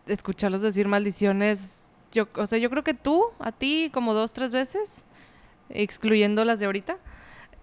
escucharlos 0.07 0.62
decir 0.62 0.88
maldiciones, 0.88 1.91
yo, 2.12 2.29
o 2.35 2.47
sea, 2.47 2.59
yo 2.59 2.71
creo 2.71 2.85
que 2.85 2.95
tú, 2.95 3.27
a 3.38 3.53
ti, 3.53 3.91
como 3.93 4.15
dos, 4.15 4.33
tres 4.33 4.50
veces, 4.50 5.05
excluyendo 5.71 6.45
las 6.45 6.59
de 6.59 6.67
ahorita. 6.67 6.99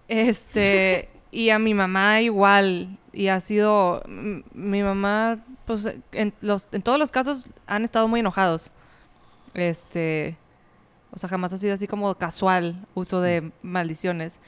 Este, 0.08 1.08
y 1.30 1.50
a 1.50 1.58
mi 1.58 1.74
mamá 1.74 2.20
igual, 2.20 2.98
y 3.12 3.28
ha 3.28 3.40
sido, 3.40 4.02
mi 4.06 4.82
mamá, 4.82 5.38
pues 5.64 5.94
en, 6.12 6.32
los, 6.40 6.68
en 6.72 6.82
todos 6.82 6.98
los 6.98 7.10
casos 7.10 7.46
han 7.66 7.84
estado 7.84 8.08
muy 8.08 8.20
enojados. 8.20 8.70
Este, 9.54 10.36
o 11.10 11.18
sea, 11.18 11.28
jamás 11.28 11.52
ha 11.52 11.58
sido 11.58 11.74
así 11.74 11.86
como 11.86 12.14
casual 12.14 12.86
uso 12.94 13.20
de 13.20 13.50
maldiciones. 13.62 14.40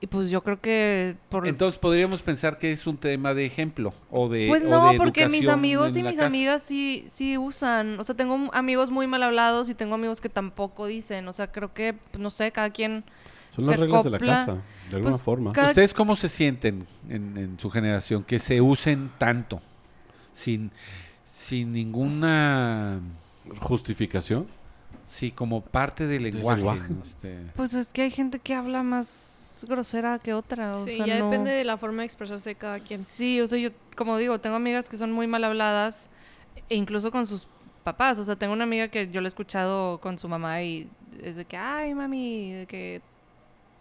Y 0.00 0.08
pues 0.08 0.30
yo 0.30 0.42
creo 0.42 0.60
que 0.60 1.14
por... 1.28 1.46
Entonces 1.46 1.78
podríamos 1.78 2.22
pensar 2.22 2.58
que 2.58 2.72
es 2.72 2.88
un 2.88 2.96
tema 2.96 3.34
de 3.34 3.46
ejemplo 3.46 3.94
o 4.10 4.28
de 4.28 4.48
Pues 4.48 4.64
o 4.64 4.68
no, 4.68 4.90
de 4.90 4.98
porque 4.98 5.28
mis 5.28 5.48
amigos 5.48 5.96
y 5.96 6.02
mis 6.02 6.16
casa. 6.16 6.26
amigas 6.26 6.64
sí, 6.64 7.04
sí 7.06 7.38
usan. 7.38 8.00
O 8.00 8.04
sea, 8.04 8.16
tengo 8.16 8.50
amigos 8.52 8.90
muy 8.90 9.06
mal 9.06 9.22
hablados 9.22 9.70
y 9.70 9.74
tengo 9.74 9.94
amigos 9.94 10.20
que 10.20 10.28
tampoco 10.28 10.86
dicen. 10.86 11.28
O 11.28 11.32
sea, 11.32 11.52
creo 11.52 11.72
que, 11.72 11.94
pues, 11.94 12.20
no 12.20 12.30
sé, 12.30 12.50
cada 12.50 12.70
quien... 12.70 13.04
Son 13.54 13.66
las 13.66 13.78
reglas 13.78 14.04
de 14.04 14.10
la 14.10 14.18
casa, 14.18 14.56
de 14.90 14.96
alguna 14.96 15.10
Pues, 15.12 15.22
forma. 15.22 15.52
cada- 15.52 15.68
¿Ustedes 15.68 15.92
cómo 15.94 16.16
se 16.16 16.28
sienten 16.28 16.86
en, 17.08 17.36
en 17.36 17.58
su 17.60 17.68
generación 17.70 18.24
que 18.24 18.38
se 18.38 18.60
usen 18.60 19.10
tanto 19.18 19.60
sin 20.32 20.70
sin 21.26 21.72
ninguna 21.72 23.00
Justificación. 23.60 24.46
Sí, 25.04 25.30
como 25.32 25.60
parte 25.62 26.06
del 26.06 26.22
lenguaje. 26.22 26.62
Este, 27.02 27.38
Pues 27.56 27.74
es 27.74 27.92
que 27.92 28.02
hay 28.02 28.10
gente 28.10 28.38
que 28.38 28.54
habla 28.54 28.82
más 28.82 29.66
grosera 29.68 30.18
que 30.18 30.32
otra. 30.32 30.72
O 30.76 30.84
Sí, 30.84 30.96
sea, 30.96 31.06
ya 31.06 31.18
no- 31.18 31.28
depende 31.28 31.50
de 31.50 31.64
la 31.64 31.76
forma 31.76 32.02
de 32.02 32.06
expresarse 32.06 32.50
de 32.50 32.54
cada 32.54 32.78
quien. 32.80 33.02
Sí, 33.02 33.40
o 33.40 33.48
sea, 33.48 33.58
yo, 33.58 33.70
como 33.96 34.16
digo, 34.16 34.38
tengo 34.40 34.56
amigas 34.56 34.88
que 34.88 34.96
son 34.96 35.12
muy 35.12 35.26
mal 35.26 35.42
habladas, 35.44 36.08
e 36.68 36.76
incluso 36.76 37.10
con 37.10 37.26
sus 37.26 37.48
papás. 37.84 38.18
O 38.20 38.24
sea, 38.24 38.36
tengo 38.36 38.52
una 38.52 38.64
amiga 38.64 38.88
que 38.88 39.10
yo 39.10 39.20
la 39.20 39.26
he 39.26 39.28
escuchado 39.28 39.98
con 40.00 40.18
su 40.18 40.28
mamá 40.28 40.62
y 40.62 40.88
es 41.20 41.34
de 41.36 41.44
que, 41.44 41.56
ay, 41.56 41.94
mami, 41.94 42.52
de 42.52 42.66
que 42.66 43.02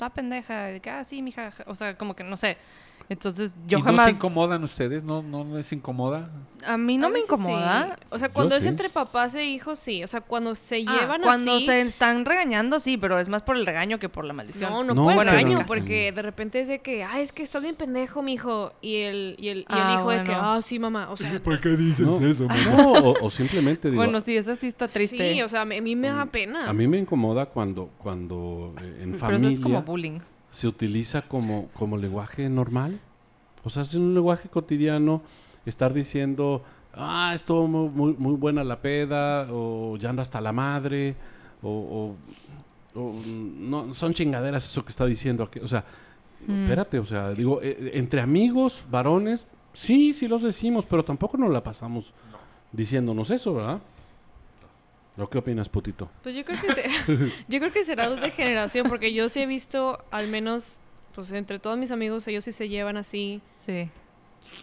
toda 0.01 0.09
pendeja, 0.09 0.65
de 0.65 0.79
que, 0.81 0.89
ah, 0.89 1.03
sí, 1.03 1.21
mija. 1.21 1.53
O 1.67 1.75
sea, 1.75 1.95
como 1.95 2.15
que 2.15 2.23
no 2.23 2.35
sé. 2.35 2.57
Entonces, 3.11 3.57
yo 3.67 3.79
¿Y 3.79 3.81
jamás. 3.81 4.05
no 4.05 4.05
se 4.05 4.11
incomodan 4.15 4.63
ustedes? 4.63 5.03
¿No, 5.03 5.21
no 5.21 5.43
les 5.57 5.73
incomoda? 5.73 6.29
a 6.65 6.77
mí 6.77 6.95
no 6.99 7.07
A 7.07 7.09
me 7.09 7.19
incomoda. 7.19 7.97
sí. 7.99 8.05
O 8.11 8.19
sea, 8.19 8.29
cuando 8.29 8.55
es 8.55 8.61
sí. 8.63 8.69
entre 8.69 8.87
papás 8.89 9.33
e 9.35 9.43
hijos, 9.43 9.79
sí. 9.79 10.01
O 10.03 10.07
sea, 10.07 10.21
cuando 10.21 10.53
se 10.55 10.85
Ah, 10.87 10.97
llevan 11.01 11.21
cuando 11.23 11.55
así... 11.57 11.65
se 11.65 11.81
están 11.81 12.23
regañando, 12.23 12.79
sí, 12.79 12.97
pero 12.97 13.19
es 13.19 13.27
más 13.27 13.41
por 13.41 13.57
el 13.57 13.65
regaño 13.65 13.97
que 13.99 14.07
por 14.09 14.23
la 14.25 14.31
maldición. 14.33 14.71
No, 14.71 14.83
no, 14.83 14.93
No, 14.93 15.03
por 15.03 15.11
el 15.13 15.19
pero- 15.19 15.31
regaño, 15.31 15.65
porque 15.67 16.11
de 16.13 16.21
repente 16.21 16.61
es 16.61 16.67
de 16.69 16.79
que, 16.79 17.03
ay, 17.03 17.23
es 17.23 17.31
que 17.33 17.43
estás 17.43 17.61
bien 17.63 17.75
pendejo, 17.75 18.21
mijo. 18.21 18.71
Y 18.79 18.97
el, 19.01 19.35
y 19.39 19.49
el, 19.49 19.57
y 19.57 19.61
el 19.61 19.65
Ah, 19.69 19.97
hijo 19.99 20.09
de 20.11 20.17
que, 20.23 20.31
bueno. 20.31 20.41
ah, 20.53 20.61
sí, 20.61 20.79
mamá. 20.79 21.09
O 21.09 21.17
sea, 21.17 21.31
qué 21.61 21.69
dices 21.69 22.05
No, 22.05 22.19
no, 22.19 22.91
o, 22.93 23.25
o 23.25 23.29
simplemente 23.31 23.89
digo, 23.89 24.01
Bueno, 24.03 24.21
sí, 24.21 24.37
eso 24.37 24.55
sí 24.55 24.67
está 24.67 24.87
triste. 24.87 25.33
sí, 25.33 25.41
o 25.41 25.49
sea, 25.49 25.61
a 25.61 25.65
mí 25.65 25.95
me 25.97 26.07
da 26.09 26.25
pena. 26.27 26.69
a 26.69 26.73
mí 26.73 26.87
me 26.87 26.97
incomoda 26.99 27.47
cuando, 27.47 27.89
cuando 27.97 28.73
eh, 28.81 28.99
en 29.03 29.11
pero 29.19 29.35
eso 29.35 29.47
es 29.49 29.59
como 29.59 29.75
familia 29.75 29.81
bullying. 29.81 30.19
Se 30.51 30.67
utiliza 30.67 31.23
como, 31.23 31.69
como 31.69 31.97
lenguaje 31.97 32.47
normal. 32.49 32.99
O 33.63 33.69
sea, 33.69 33.81
es 33.81 33.93
un 33.95 34.13
lenguaje 34.13 34.47
cotidiano 34.49 35.21
estar 35.65 35.93
diciendo, 35.93 36.63
ah, 36.93 37.31
estuvo 37.33 37.67
muy, 37.67 37.89
muy, 37.89 38.13
muy 38.17 38.35
buena 38.35 38.63
la 38.63 38.79
peda, 38.81 39.47
o 39.51 39.97
ya 39.97 40.09
ando 40.11 40.21
hasta 40.21 40.39
la 40.41 40.51
madre, 40.51 41.15
o, 41.63 41.69
o- 41.69 42.15
o, 42.99 43.13
no, 43.25 43.93
son 43.93 44.13
chingaderas 44.13 44.65
eso 44.65 44.83
que 44.83 44.89
está 44.89 45.05
diciendo. 45.05 45.43
aquí. 45.45 45.59
O 45.59 45.67
sea, 45.67 45.83
Mm. 46.47 46.63
espérate, 46.63 46.97
o 46.99 47.05
sea, 47.05 47.29
digo, 47.31 47.59
eh, 47.61 47.91
entre 47.93 48.19
amigos, 48.19 48.83
varones, 48.89 49.45
sí, 49.73 50.11
sí 50.11 50.27
los 50.27 50.41
decimos, 50.41 50.87
pero 50.87 51.05
tampoco 51.05 51.37
nos 51.37 51.51
la 51.51 51.63
pasamos 51.63 52.13
diciéndonos 52.71 53.29
eso, 53.29 53.53
¿verdad? 53.53 53.79
¿O 55.17 55.29
qué 55.29 55.37
opinas, 55.39 55.67
putito? 55.69 56.09
Pues 56.23 56.35
yo 56.35 56.45
creo 56.45 56.59
que 56.61 56.73
se- 56.73 56.83
yo 57.47 57.59
creo 57.59 57.71
que 57.73 57.83
será 57.83 58.09
de 58.09 58.31
generación, 58.31 58.87
porque 58.87 59.13
yo 59.13 59.27
sí 59.29 59.41
he 59.41 59.45
visto, 59.45 60.03
al 60.11 60.27
menos, 60.27 60.79
pues 61.13 61.31
entre 61.31 61.59
todos 61.59 61.77
mis 61.77 61.91
amigos, 61.91 62.27
ellos 62.27 62.45
sí 62.45 62.51
se 62.51 62.69
llevan 62.69 62.97
así, 62.97 63.41
Sí. 63.59 63.89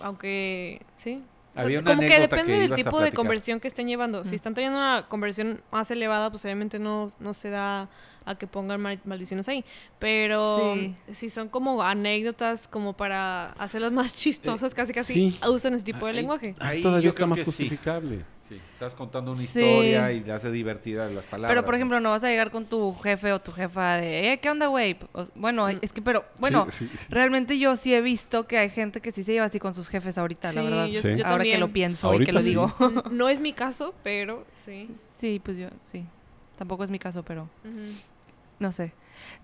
aunque, 0.01 0.81
sí. 0.97 1.23
Había 1.55 1.81
una 1.81 1.91
como 1.91 2.03
que 2.07 2.21
depende 2.21 2.53
que 2.53 2.59
del 2.61 2.75
tipo 2.75 3.01
de 3.01 3.13
conversión 3.13 3.59
que 3.59 3.67
estén 3.69 3.89
llevando. 3.89 4.25
Si 4.25 4.31
Mm. 4.31 4.35
están 4.35 4.55
teniendo 4.55 4.79
una 4.79 5.07
conversión 5.09 5.61
más 5.73 5.91
elevada, 5.91 6.31
pues 6.31 6.45
obviamente 6.45 6.79
no, 6.79 7.09
no 7.19 7.35
se 7.35 7.51
da 7.51 7.89
a 8.25 8.35
que 8.37 8.47
pongan 8.47 8.81
mal- 8.81 9.01
maldiciones 9.05 9.49
ahí. 9.49 9.65
Pero 9.99 10.75
Sí. 10.75 10.95
si 11.13 11.31
son 11.31 11.49
como 11.49 11.83
anécdotas 11.83 12.69
como 12.69 12.93
para 12.97 13.53
hacerlas 13.53 13.91
más 13.91 14.15
chistosas, 14.63 14.73
casi 14.75 14.93
casi 14.93 15.13
sí. 15.15 15.39
usan 15.49 15.75
ese 15.75 15.85
tipo 15.85 16.07
de 16.07 16.13
Ahí- 16.13 16.17
lenguaje. 16.19 16.55
ahí 16.61 16.81
Todavía 16.83 17.05
yo 17.05 17.09
está 17.11 17.17
creo 17.19 17.27
más 17.29 17.39
que 17.43 17.51
sí. 17.51 17.69
Sí, 18.49 18.55
estás 18.73 18.95
contando 18.95 19.33
una 19.33 19.41
Sí. 19.43 19.47
historia 19.47 20.11
y 20.13 20.21
le 20.25 20.33
hace 20.33 20.51
divertida 20.51 21.09
las 21.11 21.27
palabras. 21.27 21.51
Pero, 21.51 21.65
por 21.67 21.75
ejemplo, 21.75 22.01
no 22.01 22.11
vas 22.11 22.25
a 22.25 22.29
llegar 22.29 22.51
con 22.51 22.65
tu 22.65 22.95
jefe 22.97 23.33
o 23.33 23.41
tu 23.41 23.53
jefa 23.53 23.99
de, 23.99 24.33
eh, 24.33 24.41
¿qué 24.41 24.49
onda, 24.51 24.69
güey? 24.69 24.97
Bueno, 25.35 25.69
es 25.69 25.93
que, 25.93 26.01
pero, 26.01 26.25
bueno, 26.41 26.67
Sí, 26.71 26.89
sí. 26.89 26.97
realmente 27.11 27.59
yo 27.59 27.77
sí 27.77 27.95
he 27.95 28.01
visto 28.01 28.47
que 28.47 28.57
hay 28.57 28.71
gente 28.71 29.01
que 29.03 29.11
sí 29.11 29.23
se 29.23 29.33
lleva 29.33 29.45
así 29.47 29.59
con 29.59 29.75
sus 29.75 29.89
jefes 29.89 30.17
ahorita, 30.17 30.53
la 30.55 30.63
verdad. 30.63 30.87
yo- 30.87 31.03
Sí. 31.03 31.17
yo 31.17 31.27
Ahora 31.27 31.45
que 31.45 31.59
lo 31.59 31.69
pienso 31.69 32.15
y 32.15 32.25
que 32.25 32.33
lo 32.33 32.43
digo. 32.43 32.75
No 33.11 33.29
es 33.29 33.41
mi 33.41 33.53
caso, 33.53 33.95
pero 34.03 34.47
sí. 34.65 34.89
sí, 35.17 35.41
pues 35.45 35.59
yo, 35.59 35.69
sí. 35.83 36.07
Tampoco 36.57 36.85
es 36.85 36.91
mi 36.91 36.99
caso, 36.99 37.23
pero 37.23 37.49
no 38.59 38.73
sé. 38.73 38.93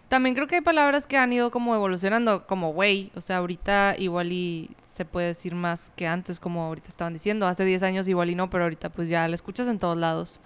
También 0.09 0.35
creo 0.35 0.47
que 0.47 0.57
hay 0.57 0.61
palabras 0.61 1.07
que 1.07 1.17
han 1.17 1.33
ido 1.33 1.51
como 1.51 1.75
evolucionando, 1.75 2.47
como 2.47 2.73
güey. 2.73 3.11
O 3.17 3.21
sea, 3.21 3.39
ahorita 3.39 3.95
igual 3.99 4.33
y 4.33 4.71
se 4.95 5.05
puede 5.05 5.27
decir 5.27 5.55
más 5.57 5.91
que 5.97 6.07
antes, 6.07 6.39
como 6.39 6.63
ahorita 6.63 6.89
estaban 6.89 7.13
diciendo. 7.13 7.49
Hace 7.49 7.65
10 7.65 7.83
años 7.83 8.07
igual 8.07 8.31
y 8.31 8.37
no, 8.37 8.49
pero 8.49 8.63
ahorita 8.63 8.91
pues 8.91 9.09
ya 9.09 9.27
la 9.27 9.35
escuchas 9.35 9.67
en 9.67 9.81
todos 9.81 9.97
lados. 9.99 10.41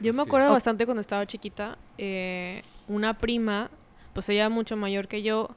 Yo 0.00 0.14
me 0.14 0.22
acuerdo 0.22 0.50
bastante 0.50 0.86
cuando 0.86 1.02
estaba 1.02 1.26
chiquita, 1.26 1.76
eh, 1.98 2.62
una 2.88 3.18
prima, 3.18 3.70
pues 4.14 4.26
ella 4.30 4.48
mucho 4.48 4.74
mayor 4.76 5.06
que 5.08 5.22
yo, 5.22 5.50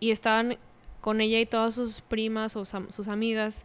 y 0.00 0.10
estaban 0.10 0.58
con 1.00 1.20
ella 1.20 1.38
y 1.38 1.46
todas 1.46 1.76
sus 1.76 2.00
primas 2.00 2.56
o 2.56 2.62
sam- 2.62 2.90
sus 2.90 3.06
amigas, 3.06 3.64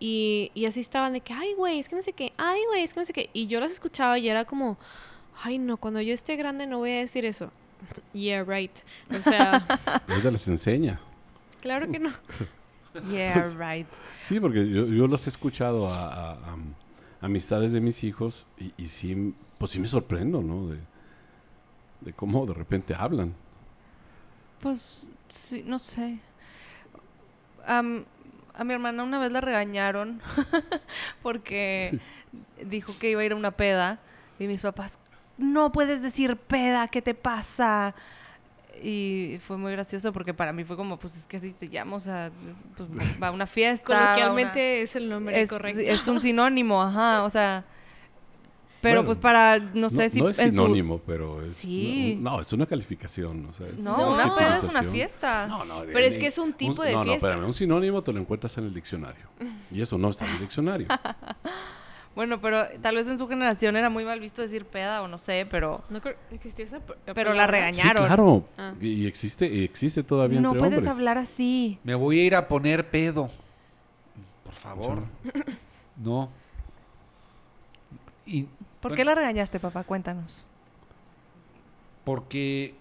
y, 0.00 0.50
y 0.54 0.66
así 0.66 0.80
estaban 0.80 1.12
de 1.12 1.20
que, 1.20 1.32
ay, 1.32 1.54
güey, 1.54 1.78
es 1.78 1.88
que 1.88 1.94
no 1.94 2.02
sé 2.02 2.12
qué, 2.12 2.32
ay, 2.36 2.58
güey, 2.68 2.82
es 2.82 2.92
que 2.94 2.98
no 3.00 3.04
sé 3.06 3.12
qué, 3.12 3.30
y 3.32 3.46
yo 3.46 3.60
las 3.60 3.70
escuchaba 3.70 4.18
y 4.18 4.28
era 4.28 4.44
como, 4.44 4.76
ay, 5.44 5.58
no, 5.58 5.76
cuando 5.76 6.00
yo 6.00 6.12
esté 6.12 6.34
grande 6.34 6.66
no 6.66 6.78
voy 6.78 6.90
a 6.90 6.98
decir 6.98 7.24
eso. 7.24 7.52
Yeah, 8.12 8.42
right. 8.42 8.76
O 9.16 9.22
sea, 9.22 9.64
Ella 10.08 10.32
les 10.32 10.48
enseña. 10.48 10.98
claro 11.60 11.88
que 11.88 12.00
no. 12.00 12.10
Yeah, 13.10 13.50
right. 13.58 13.86
Sí, 14.24 14.38
porque 14.40 14.68
yo, 14.68 14.86
yo 14.86 15.06
los 15.06 15.26
he 15.26 15.30
escuchado 15.30 15.88
a, 15.88 16.08
a- 16.08 16.32
a 16.32 16.56
amistades 17.20 17.72
de 17.72 17.80
mis 17.80 18.04
hijos 18.04 18.46
y, 18.58 18.72
y 18.76 18.86
sí, 18.88 19.34
pues 19.58 19.70
sí 19.72 19.80
me 19.80 19.86
sorprendo, 19.86 20.42
¿no? 20.42 20.68
De, 20.68 20.78
de 22.02 22.12
cómo 22.12 22.46
de 22.46 22.54
repente 22.54 22.94
hablan. 22.94 23.34
Pues, 24.60 25.10
sí, 25.28 25.62
no 25.66 25.78
sé. 25.78 26.20
A 27.66 27.82
mi 27.82 28.72
hermana 28.72 29.02
una 29.02 29.18
vez 29.18 29.32
la 29.32 29.40
regañaron 29.40 30.20
porque 31.22 31.98
dijo 32.64 32.94
que 32.98 33.10
iba 33.10 33.20
a 33.20 33.24
ir 33.24 33.32
a 33.32 33.36
una 33.36 33.50
peda 33.52 33.98
y 34.38 34.46
mis 34.46 34.60
papás, 34.62 34.98
no 35.38 35.72
puedes 35.72 36.02
decir 36.02 36.36
peda, 36.36 36.88
¿qué 36.88 37.02
te 37.02 37.14
pasa? 37.14 37.94
Y 38.82 39.38
fue 39.46 39.56
muy 39.56 39.72
gracioso 39.72 40.12
porque 40.12 40.34
para 40.34 40.52
mí 40.52 40.64
fue 40.64 40.76
como, 40.76 40.98
pues 40.98 41.16
es 41.16 41.26
que 41.26 41.36
así 41.38 41.50
se 41.50 41.68
llama, 41.68 41.96
o 41.96 42.00
sea, 42.00 42.30
pues, 42.76 42.88
va 43.22 43.28
a 43.28 43.30
una 43.30 43.46
fiesta. 43.46 43.92
una- 43.92 44.04
Coloquialmente 44.06 44.82
es 44.82 44.96
el 44.96 45.08
nombre 45.08 45.40
es, 45.40 45.48
correcto. 45.48 45.80
es 45.80 46.06
un 46.08 46.20
sinónimo, 46.20 46.82
ajá, 46.82 47.24
o 47.24 47.30
sea, 47.30 47.64
pero 48.82 48.96
Bueno, 48.96 49.06
pues 49.06 49.18
para, 49.18 49.58
no 49.58 49.88
sé 49.88 50.10
si 50.10 50.20
no 50.20 50.28
es 50.28 50.36
su- 50.36 50.42
sinónimo, 50.42 50.98
pero 51.06 51.40
es. 51.42 51.54
Sí. 51.56 52.18
No, 52.20 52.42
es 52.42 52.52
una 52.52 52.66
calificación. 52.66 53.46
O 53.46 53.54
sea, 53.54 53.66
es 53.68 53.78
No, 53.80 53.96
No, 53.96 54.12
una 54.12 54.34
peda 54.36 54.56
es 54.56 54.64
una 54.64 54.82
fiesta. 54.82 55.46
No, 55.46 55.64
no, 55.64 55.84
Pero 55.86 56.00
es 56.00 56.18
que 56.18 56.26
es 56.26 56.36
un 56.36 56.52
tipo 56.52 56.82
de 56.82 56.92
no, 56.92 57.02
fiesta. 57.02 57.26
No, 57.28 57.30
espérame, 57.32 57.46
un 57.46 57.54
sinónimo 57.54 58.02
te 58.02 58.12
lo 58.12 58.20
encuentras 58.20 58.58
en 58.58 58.64
el 58.64 58.74
diccionario. 58.74 59.24
Y 59.70 59.80
eso 59.80 59.96
no 59.96 60.10
está 60.10 60.26
en 60.26 60.32
el 60.32 60.40
diccionario. 60.40 60.88
Bueno, 62.14 62.40
pero 62.40 62.62
tal 62.80 62.94
vez 62.94 63.08
en 63.08 63.18
su 63.18 63.26
generación 63.26 63.74
era 63.74 63.90
muy 63.90 64.04
mal 64.04 64.20
visto 64.20 64.40
decir 64.40 64.64
peda 64.66 65.02
o 65.02 65.08
no 65.08 65.18
sé, 65.18 65.48
pero 65.50 65.82
No 65.90 66.00
creo 66.00 66.14
que 66.28 66.36
existía 66.36 66.64
esa 66.64 66.78
Pero 67.12 67.34
la 67.34 67.48
regañaron. 67.48 68.04
Sí, 68.04 68.06
claro. 68.06 68.44
Y 68.80 68.88
y 68.88 69.06
existe, 69.06 69.46
y 69.46 69.64
existe 69.64 70.02
todavía 70.02 70.40
no 70.40 70.50
entre 70.50 70.60
puedes 70.60 70.78
hombres. 70.78 70.96
hablar 70.96 71.18
así. 71.18 71.78
Me 71.84 71.94
voy 71.94 72.20
a 72.20 72.24
ir 72.24 72.34
a 72.34 72.48
poner 72.48 72.88
pedo. 72.88 73.30
Por 74.44 74.54
favor. 74.54 75.02
No. 75.96 76.28
Y 78.26 78.42
¿Por 78.42 78.50
bueno, 78.82 78.96
qué 78.96 79.04
la 79.04 79.14
regañaste, 79.14 79.60
papá? 79.60 79.84
Cuéntanos. 79.84 80.44
Porque 82.02 82.74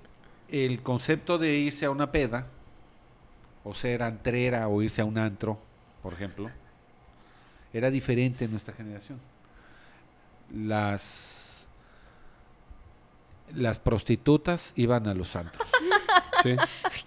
el 0.49 0.81
concepto 0.81 1.37
de 1.37 1.55
irse 1.57 1.85
a 1.85 1.91
una 1.91 2.11
peda, 2.11 2.47
o 3.63 3.73
ser 3.75 4.01
antrera 4.01 4.67
o 4.67 4.81
irse 4.81 5.01
a 5.01 5.05
un 5.05 5.17
antro, 5.19 5.59
por 6.01 6.13
ejemplo, 6.13 6.49
era 7.71 7.91
diferente 7.91 8.45
en 8.45 8.51
nuestra 8.51 8.73
generación. 8.73 9.19
Las 10.51 11.42
las 13.55 13.79
prostitutas 13.79 14.73
iban 14.75 15.07
a 15.07 15.13
los 15.13 15.35
antros. 15.35 15.67
Sí, 16.43 16.57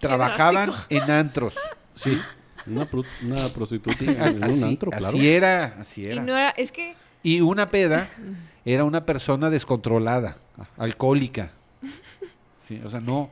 Trabajaban 0.01 0.73
en 0.89 1.11
antros. 1.11 1.55
sí. 1.95 2.19
Una, 2.67 2.85
pro- 2.87 3.05
una 3.23 3.49
prostituta 3.51 3.97
Sí, 3.99 4.07
en 4.09 4.37
un 4.39 4.45
así, 4.45 4.63
antro, 4.65 4.91
claro. 4.91 5.07
así 5.09 5.29
era, 5.29 5.77
así 5.79 6.03
Y 6.03 6.07
era. 6.07 6.23
no 6.23 6.35
era, 6.37 6.51
es 6.51 6.73
que 6.73 6.97
Y 7.23 7.41
una 7.43 7.71
peda 7.71 8.09
era 8.65 8.83
una 8.85 9.05
persona 9.05 9.51
descontrolada, 9.51 10.39
alcohólica. 10.79 11.51
Sí, 12.59 12.81
o 12.85 12.89
sea, 12.91 13.01
no, 13.01 13.31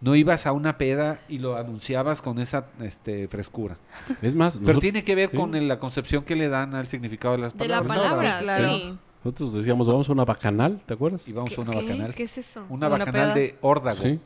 no 0.00 0.14
ibas 0.14 0.46
a 0.46 0.52
una 0.52 0.78
peda 0.78 1.20
y 1.28 1.38
lo 1.38 1.56
anunciabas 1.56 2.22
con 2.22 2.38
esa 2.38 2.66
este, 2.80 3.26
frescura. 3.28 3.76
Es 4.22 4.34
más, 4.34 4.54
Pero 4.54 4.62
nosotros, 4.62 4.80
tiene 4.80 5.02
que 5.02 5.14
ver 5.16 5.30
sí. 5.30 5.36
con 5.36 5.54
el- 5.54 5.68
la 5.68 5.78
concepción 5.78 6.22
que 6.24 6.36
le 6.36 6.48
dan 6.48 6.74
al 6.74 6.88
significado 6.88 7.34
de 7.34 7.40
las 7.42 7.58
de 7.58 7.68
la 7.68 7.82
palabras. 7.82 8.10
palabra, 8.12 8.38
Sí, 8.38 8.44
claro. 8.44 8.68
sí. 8.78 8.98
Nosotros 9.24 9.54
decíamos, 9.54 9.86
vamos 9.86 10.08
a 10.08 10.12
una 10.12 10.24
bacanal, 10.24 10.80
¿te 10.84 10.94
acuerdas? 10.94 11.26
Y 11.28 11.32
vamos 11.32 11.50
¿Qué, 11.50 11.56
a 11.56 11.60
una 11.64 11.70
qué? 11.72 11.82
bacanal. 11.82 12.14
¿Qué 12.14 12.22
es 12.24 12.38
eso? 12.38 12.60
Una 12.68 12.88
¿Una 12.88 12.88
bacanal 12.88 13.12
peda? 13.12 13.34
de 13.34 13.58
órdago. 13.60 13.96
Sí. 13.96 14.20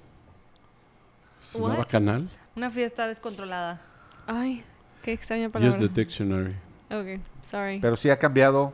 Es 1.42 1.54
una 1.56 1.76
bacanal. 1.76 2.28
Una 2.56 2.70
fiesta 2.70 3.06
descontrolada. 3.06 3.80
Ay, 4.26 4.64
qué 5.02 5.12
extraña 5.12 5.46
Use 5.46 5.52
palabra. 5.52 5.78
the 5.78 5.88
dictionary. 5.88 6.54
Ok, 6.90 7.20
sorry. 7.42 7.78
Pero 7.80 7.96
sí 7.96 8.10
ha 8.10 8.18
cambiado. 8.18 8.72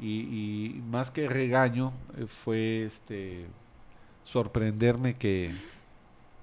Y, 0.00 0.20
y 0.76 0.82
más 0.90 1.10
que 1.10 1.28
regaño, 1.28 1.92
eh, 2.16 2.26
fue 2.26 2.84
este 2.84 3.46
sorprenderme 4.24 5.14
que. 5.14 5.52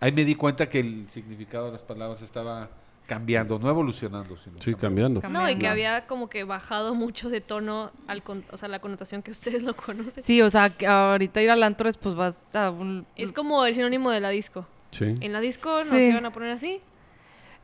Ahí 0.01 0.11
me 0.11 0.25
di 0.25 0.35
cuenta 0.35 0.69
que 0.69 0.81
el 0.81 1.07
significado 1.09 1.67
de 1.67 1.71
las 1.71 1.81
palabras 1.81 2.21
estaba 2.21 2.69
cambiando, 3.07 3.59
no 3.59 3.69
evolucionando, 3.69 4.35
sino 4.37 4.57
Sí, 4.59 4.73
cambiando. 4.75 5.21
Cam- 5.21 5.29
No, 5.31 5.41
y 5.43 5.55
que 5.55 5.65
Cambiando. 5.65 5.71
había 5.71 6.07
como 6.07 6.27
que 6.29 6.43
bajado 6.43 6.95
mucho 6.95 7.29
de 7.29 7.39
tono, 7.41 7.91
al 8.07 8.23
con- 8.23 8.43
o 8.51 8.57
sea, 8.57 8.67
la 8.69 8.79
connotación 8.79 9.21
que 9.21 9.31
ustedes 9.31 9.63
lo 9.63 9.75
conocen. 9.75 10.23
Sí, 10.23 10.41
o 10.41 10.49
sea, 10.49 10.69
que 10.69 10.87
ahorita 10.87 11.41
ir 11.41 11.51
al 11.51 11.61
antro 11.63 11.87
es 11.89 11.97
pues 11.97 12.15
vas 12.15 12.55
a 12.55 12.71
un... 12.71 13.05
Es 13.15 13.31
como 13.31 13.65
el 13.65 13.75
sinónimo 13.75 14.09
de 14.11 14.19
la 14.21 14.29
disco. 14.29 14.65
Sí. 14.91 15.13
En 15.21 15.33
la 15.33 15.39
disco 15.41 15.69
nos 15.83 15.89
Sí. 15.89 16.05
iban 16.09 16.25
a 16.25 16.31
poner 16.31 16.51
así. 16.51 16.81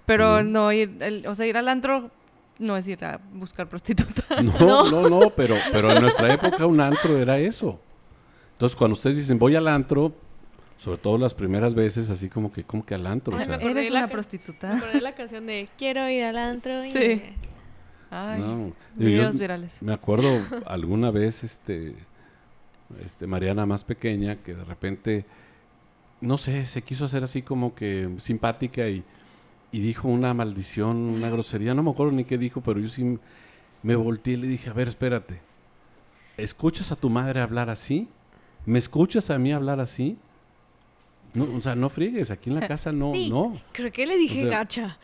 Pero 0.05 0.36
Ujú. 0.38 0.43
no 0.45 0.71
ir, 0.71 0.95
el- 1.00 1.25
o 1.27 1.36
sea, 1.36 1.45
ir 1.45 1.57
al 1.57 1.67
antro 1.69 2.12
no 2.60 2.77
es 2.77 2.88
ir 2.88 3.03
a 3.05 3.19
buscar 3.33 3.67
prostituta. 3.67 4.24
No, 4.60 4.83
no, 4.91 5.10
no, 5.10 5.29
pero, 5.31 5.55
pero 5.71 5.91
en 5.91 6.01
nuestra 6.01 6.33
época 6.33 6.65
un 6.65 6.79
antro 6.81 7.17
era 7.17 7.39
eso. 7.39 7.79
Entonces, 8.53 8.75
cuando 8.75 8.93
ustedes 8.93 9.17
dicen 9.17 9.39
voy 9.39 9.55
al 9.55 9.67
antro, 9.67 10.13
sobre 10.81 10.97
todo 10.97 11.19
las 11.19 11.35
primeras 11.35 11.75
veces, 11.75 12.09
así 12.09 12.27
como 12.27 12.51
que, 12.51 12.63
como 12.63 12.83
que 12.83 12.95
al 12.95 13.05
antro. 13.05 13.35
o 13.35 13.38
Ay, 13.39 13.45
sea, 13.45 13.50
me 13.57 13.63
acordé 13.63 13.81
Eres 13.81 13.93
de 13.93 14.00
la 14.00 14.07
prostituta. 14.07 14.73
Me 14.73 14.79
acordé 14.79 15.01
la 15.01 15.13
canción 15.13 15.45
de 15.45 15.69
Quiero 15.77 16.09
ir 16.09 16.23
al 16.23 16.38
antro. 16.38 16.83
y- 16.83 16.91
Sí. 16.91 17.21
Ay, 18.09 18.39
no. 18.41 18.55
Digo, 18.57 18.73
yo 18.95 19.05
videos 19.05 19.38
virales. 19.39 19.83
me 19.83 19.93
acuerdo 19.93 20.27
alguna 20.65 21.11
vez, 21.11 21.43
este, 21.43 21.93
este, 23.05 23.27
Mariana 23.27 23.65
más 23.67 23.83
pequeña, 23.83 24.38
que 24.38 24.55
de 24.55 24.63
repente, 24.65 25.25
no 26.19 26.38
sé, 26.39 26.65
se 26.65 26.81
quiso 26.81 27.05
hacer 27.05 27.23
así 27.23 27.41
como 27.43 27.75
que 27.75 28.09
simpática 28.17 28.88
y, 28.89 29.03
y 29.71 29.79
dijo 29.81 30.07
una 30.07 30.33
maldición, 30.33 30.97
una 30.97 31.29
grosería, 31.29 31.73
no 31.75 31.83
me 31.83 31.91
acuerdo 31.91 32.11
ni 32.13 32.23
qué 32.25 32.38
dijo, 32.39 32.61
pero 32.61 32.79
yo 32.79 32.89
sí 32.89 33.19
me 33.83 33.95
volteé 33.95 34.33
y 34.33 34.38
le 34.38 34.47
dije, 34.47 34.69
a 34.71 34.73
ver, 34.73 34.88
espérate, 34.88 35.39
¿escuchas 36.38 36.91
a 36.91 36.95
tu 36.95 37.09
madre 37.09 37.39
hablar 37.39 37.69
así? 37.69 38.09
¿Me 38.65 38.79
escuchas 38.79 39.29
a 39.29 39.38
mí 39.38 39.51
hablar 39.53 39.79
así? 39.79 40.17
No, 41.33 41.47
o 41.57 41.61
sea, 41.61 41.75
no 41.75 41.89
friegues, 41.89 42.29
aquí 42.31 42.50
en 42.50 42.59
la 42.59 42.67
casa 42.67 42.91
no, 42.91 43.11
Sí. 43.13 43.29
no. 43.29 43.59
Creo 43.71 43.91
que 43.91 44.05
le 44.05 44.17
dije 44.17 44.45
O 44.45 44.50
sea- 44.50 44.59
gacha. 44.59 44.97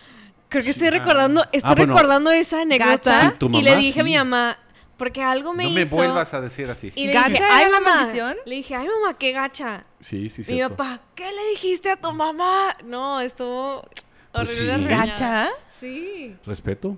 Creo 0.49 0.63
que 0.63 0.69
estoy 0.71 0.89
recordando, 0.89 1.43
estoy 1.51 1.71
Ah, 1.71 1.75
bueno. 1.75 1.93
recordando 1.93 2.31
esa 2.31 2.61
anécdota. 2.61 3.35
Sí, 3.39 3.47
y 3.51 3.61
le 3.61 3.75
dije 3.77 3.99
a 3.99 4.03
mi 4.03 4.11
sí. 4.11 4.17
mamá, 4.17 4.57
porque 4.97 5.21
algo 5.21 5.53
me 5.53 5.63
no 5.65 5.69
hizo. 5.69 5.77
me 5.77 5.85
vuelvas 5.85 6.33
a 6.33 6.39
decir 6.41 6.69
así. 6.69 6.91
Y 6.95 7.07
le 7.07 7.13
¿Gacha 7.13 7.29
dije, 7.29 7.43
ay, 7.43 7.69
la 7.71 7.79
mamá. 7.79 7.95
maldición? 7.97 8.35
Le 8.45 8.55
dije, 8.55 8.75
ay, 8.75 8.87
mamá, 8.87 9.17
qué 9.17 9.31
gacha. 9.33 9.85
Sí, 9.99 10.29
sí, 10.29 10.41
Mi 10.41 10.45
cierto. 10.45 10.75
papá, 10.77 11.01
¿qué 11.15 11.25
le 11.31 11.49
dijiste 11.51 11.91
a 11.91 11.97
tu 11.97 12.11
mamá? 12.13 12.77
No, 12.85 13.19
estuvo 13.19 13.85
Pues 14.31 14.49
horrible. 14.61 14.77
sí. 14.77 14.83
¿Gacha? 14.87 15.49
Sí. 15.79 16.35
Respeto. 16.45 16.95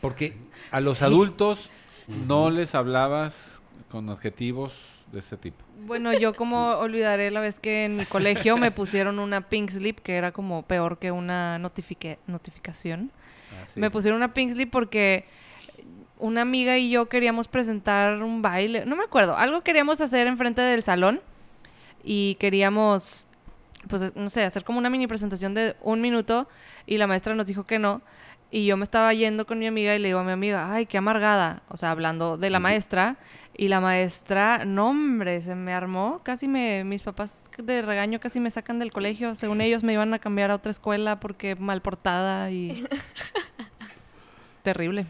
Porque 0.00 0.36
a 0.70 0.80
los 0.80 1.02
adultos 1.02 1.68
no 2.26 2.50
les 2.50 2.74
hablabas 2.74 3.62
con 3.90 4.08
adjetivos 4.08 4.72
de 5.12 5.20
ese 5.20 5.36
tipo. 5.36 5.64
Bueno, 5.86 6.12
yo 6.12 6.34
como 6.34 6.70
olvidaré 6.78 7.30
la 7.30 7.40
vez 7.40 7.60
que 7.60 7.84
en 7.84 7.96
mi 7.96 8.06
colegio 8.06 8.56
me 8.56 8.70
pusieron 8.70 9.18
una 9.18 9.48
pink 9.48 9.70
slip, 9.70 10.00
que 10.00 10.16
era 10.16 10.32
como 10.32 10.62
peor 10.62 10.98
que 10.98 11.12
una 11.12 11.58
notificación. 11.58 13.12
Así. 13.64 13.78
Me 13.78 13.90
pusieron 13.90 14.16
una 14.16 14.34
pink 14.34 14.52
slip 14.52 14.70
porque 14.70 15.26
una 16.18 16.40
amiga 16.40 16.78
y 16.78 16.88
yo 16.88 17.08
queríamos 17.08 17.48
presentar 17.48 18.22
un 18.22 18.42
baile, 18.42 18.86
no 18.86 18.94
me 18.94 19.02
acuerdo, 19.02 19.36
algo 19.36 19.62
queríamos 19.62 20.00
hacer 20.00 20.28
enfrente 20.28 20.62
del 20.62 20.82
salón 20.82 21.20
y 22.04 22.36
queríamos, 22.36 23.26
pues, 23.88 24.14
no 24.14 24.30
sé, 24.30 24.44
hacer 24.44 24.62
como 24.62 24.78
una 24.78 24.88
mini 24.88 25.08
presentación 25.08 25.52
de 25.52 25.74
un 25.82 26.00
minuto 26.00 26.48
y 26.86 26.96
la 26.98 27.08
maestra 27.08 27.34
nos 27.34 27.46
dijo 27.46 27.64
que 27.64 27.78
no. 27.78 28.02
Y 28.54 28.66
yo 28.66 28.76
me 28.76 28.84
estaba 28.84 29.14
yendo 29.14 29.46
con 29.46 29.58
mi 29.58 29.66
amiga 29.66 29.96
y 29.96 29.98
le 29.98 30.08
digo 30.08 30.20
a 30.20 30.24
mi 30.24 30.30
amiga, 30.30 30.70
ay, 30.70 30.84
qué 30.84 30.98
amargada. 30.98 31.62
O 31.68 31.78
sea, 31.78 31.90
hablando 31.90 32.36
de 32.36 32.50
la 32.50 32.60
maestra. 32.60 33.16
Y 33.56 33.68
la 33.68 33.80
maestra, 33.80 34.66
no 34.66 34.90
hombre, 34.90 35.40
se 35.40 35.54
me 35.54 35.72
armó. 35.72 36.20
Casi 36.22 36.48
me, 36.48 36.84
mis 36.84 37.02
papás 37.02 37.46
de 37.56 37.80
regaño 37.80 38.20
casi 38.20 38.40
me 38.40 38.50
sacan 38.50 38.78
del 38.78 38.92
colegio. 38.92 39.34
Según 39.36 39.60
ellos 39.62 39.82
me 39.82 39.94
iban 39.94 40.12
a 40.12 40.18
cambiar 40.18 40.50
a 40.50 40.56
otra 40.56 40.70
escuela 40.70 41.18
porque 41.18 41.56
mal 41.56 41.80
portada 41.80 42.50
y... 42.50 42.84
terrible. 44.62 45.06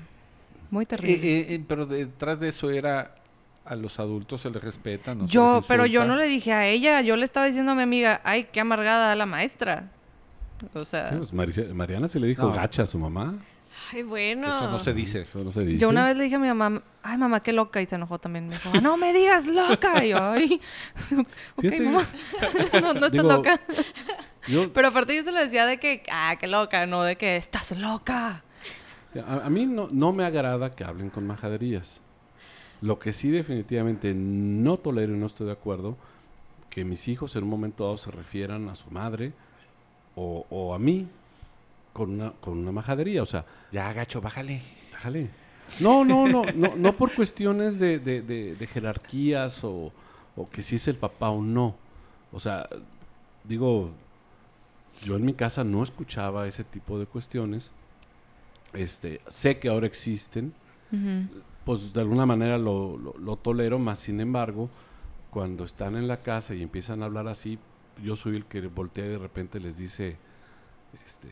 Muy 0.71 0.87
terrible. 0.87 1.17
Eh, 1.17 1.55
eh, 1.55 1.65
pero 1.67 1.85
detrás 1.85 2.39
de 2.39 2.49
eso 2.49 2.71
era 2.71 3.17
a 3.65 3.75
los 3.75 3.99
adultos 3.99 4.41
se 4.41 4.51
les 4.51 4.63
respeta, 4.63 5.15
no 5.15 5.27
se 5.27 5.33
yo, 5.33 5.57
les 5.57 5.67
pero 5.67 5.87
yo 5.87 6.05
no 6.05 6.17
le 6.17 6.27
dije 6.27 6.53
a 6.53 6.67
ella, 6.67 7.01
yo 7.01 7.17
le 7.17 7.25
estaba 7.25 7.47
diciendo 7.47 7.73
a 7.73 7.75
mi 7.75 7.83
amiga, 7.83 8.21
ay, 8.25 8.49
qué 8.53 8.61
amargada 8.61 9.15
la 9.15 9.27
maestra. 9.27 9.91
O 10.75 10.85
sea, 10.85 11.11
Sí, 11.11 11.17
pues, 11.17 11.33
Mariana 11.75 12.09
se 12.09 12.21
le 12.21 12.27
dijo 12.27 12.43
No. 12.43 12.53
gacha 12.53 12.83
a 12.83 12.87
su 12.87 12.99
mamá. 12.99 13.35
Ay, 13.93 14.03
bueno. 14.03 14.49
Eso 14.49 14.71
no 14.71 14.79
se 14.79 14.93
dice. 14.95 15.23
Eso 15.23 15.43
no 15.45 15.53
se 15.53 15.65
dice. 15.65 15.79
yo 15.79 15.89
una 15.89 16.05
vez 16.07 16.17
le 16.17 16.25
dije 16.25 16.37
a 16.37 16.39
mi 16.39 16.49
mamá, 16.49 16.83
ay, 17.03 17.17
mamá, 17.19 17.41
qué 17.43 17.53
loca, 17.53 17.81
y 17.81 17.87
se 17.87 17.95
enojó 17.97 18.19
también. 18.19 18.47
Me 18.49 18.55
dijo, 18.57 18.71
"Ah, 18.75 18.81
no 18.81 18.97
me 18.97 19.13
digas 19.13 19.47
loca. 19.47 20.05
Y 20.05 20.11
yo, 20.11 20.19
ay, 20.23 20.61
ok, 21.19 21.27
Fíjate, 21.61 21.81
mamá, 21.81 22.07
no, 22.75 22.81
no 22.81 22.93
estás 22.93 23.13
digo, 23.13 23.25
loca. 23.33 23.61
yo- 24.49 24.73
Pero 24.75 24.89
aparte 24.89 25.17
yo 25.17 25.23
se 25.23 25.33
lo 25.33 25.39
decía 25.41 25.67
de 25.67 25.79
que, 25.79 26.03
ah, 26.11 26.37
qué 26.39 26.47
loca, 26.47 26.87
no 26.87 27.03
de 27.03 27.17
que 27.17 27.37
estás 27.37 27.71
loca. 27.73 28.43
a, 29.27 29.47
a 29.47 29.51
mí 29.51 29.67
no, 29.67 29.89
no 29.91 30.13
me 30.13 30.25
agrada 30.25 30.71
que 30.75 30.85
hablen 30.85 31.11
con 31.11 31.27
majaderías. 31.27 32.01
Lo 32.83 32.99
que 32.99 33.13
sí 33.13 33.31
definitivamente 33.31 34.13
no 34.15 34.77
tolero 34.79 35.15
y 35.15 35.19
no 35.19 35.27
estoy 35.27 35.47
de 35.47 35.53
acuerdo, 35.53 35.97
que 36.69 36.85
mis 36.85 37.07
hijos 37.09 37.37
en 37.37 37.45
un 37.45 37.51
momento 37.51 37.85
dado 37.85 37.97
se 37.99 38.11
refieran 38.11 38.69
a 38.69 38.75
su 38.75 38.91
madre 38.91 39.33
o, 40.17 40.47
o 40.51 40.75
a 40.75 40.79
mí 40.79 41.07
con 41.93 42.11
una, 42.13 42.33
con 42.41 42.59
una 42.59 42.73
majadería. 42.73 43.23
O 43.23 43.27
sea, 43.27 43.45
Ya, 43.71 43.93
gacho, 43.93 44.21
bájale. 44.21 44.63
Déjale. 44.91 45.31
No, 45.81 46.05
no, 46.05 46.27
no, 46.29 46.43
no, 46.55 46.75
no 46.77 46.93
por 46.97 47.15
cuestiones 47.15 47.79
de, 47.79 47.99
de- 47.99 48.21
de- 48.23 48.55
de 48.57 48.67
jerarquías 48.67 49.65
o, 49.65 49.93
o 50.37 50.49
que 50.51 50.63
si 50.63 50.77
es 50.77 50.87
el 50.89 50.97
papá 50.97 51.31
o 51.31 51.43
no. 51.43 51.75
O 52.33 52.41
sea, 52.41 52.69
digo, 53.45 53.91
yo 55.03 55.17
en 55.17 55.25
mi 55.25 55.33
casa 55.35 55.65
no 55.65 55.83
escuchaba 55.83 56.47
ese 56.47 56.65
tipo 56.65 56.99
de 56.99 57.07
cuestiones. 57.07 57.73
Este, 58.75 59.21
sé 59.27 59.59
que 59.59 59.69
ahora 59.69 59.87
existen, 59.87 60.53
pues 61.65 61.93
de 61.95 62.01
alguna 62.01 62.27
manera 62.27 62.59
lo, 62.59 62.97
lo- 62.99 63.15
lo 63.19 63.37
tolero, 63.37 63.79
más 63.79 63.99
sin 63.99 64.21
embargo, 64.21 64.69
cuando 65.31 65.65
están 65.65 65.97
en 65.97 66.07
la 66.09 66.19
casa 66.19 66.55
y 66.55 66.63
empiezan 66.63 67.03
a 67.03 67.07
hablar 67.07 67.29
así, 67.29 67.59
yo 68.03 68.17
soy 68.17 68.37
el 68.37 68.45
que 68.47 68.61
voltea 68.63 69.05
y 69.07 69.09
de 69.09 69.19
repente 69.19 69.59
les 69.61 69.77
dice, 69.77 70.17
este, 71.05 71.29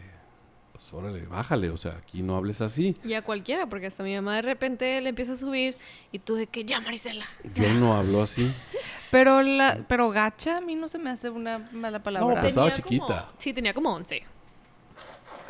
pues 0.73 0.93
órale, 0.93 1.27
bájale, 1.27 1.71
o 1.71 1.77
sea, 1.77 1.93
aquí 1.93 2.23
no 2.23 2.37
hables 2.37 2.61
así. 2.61 2.95
Y 3.05 3.15
a 3.15 3.23
cualquiera, 3.23 3.67
porque 3.67 3.87
hasta 3.87 4.03
mi 4.03 4.15
mamá 4.15 4.37
de 4.37 4.43
repente 4.43 5.01
le 5.01 5.11
empieza 5.11 5.33
a 5.33 5.37
subir 5.37 5.77
y 6.13 6.19
tú 6.19 6.35
de 6.35 6.47
que 6.47 6.65
ya, 6.65 6.81
Marisela. 6.81 7.25
Yo 7.55 7.73
no 7.75 7.95
hablo 7.97 8.23
así. 8.23 8.51
Pero, 9.11 9.43
la, 9.43 9.81
pero 9.89 10.11
gacha 10.11 10.59
a 10.59 10.61
mí 10.61 10.77
no 10.77 10.87
se 10.87 10.97
me 11.01 11.11
hace 11.11 11.31
una 11.31 11.69
mala 11.73 12.01
palabra. 12.01 12.33
pues, 12.43 12.47
estaba 12.53 12.71
chiquita. 12.71 13.05
como- 13.27 13.39
sí, 13.39 13.53
tenía 13.53 13.75
como 13.75 13.93
11. 13.93 14.23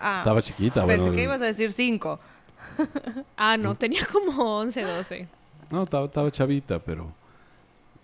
Ah, 0.00 0.20
Estaba 0.20 0.40
chiquita, 0.40 0.86
pensé 0.86 1.00
bueno. 1.02 1.14
que 1.14 1.22
ibas 1.24 1.42
a 1.42 1.44
decir 1.44 1.70
cinco. 1.70 2.18
Ah, 3.36 3.58
no, 3.58 3.74
tenía 3.76 4.06
como 4.06 4.56
11, 4.60 4.80
12. 4.80 5.28
No, 5.70 5.82
estaba, 5.82 6.06
estaba 6.06 6.30
chavita, 6.30 6.78
pero 6.78 7.12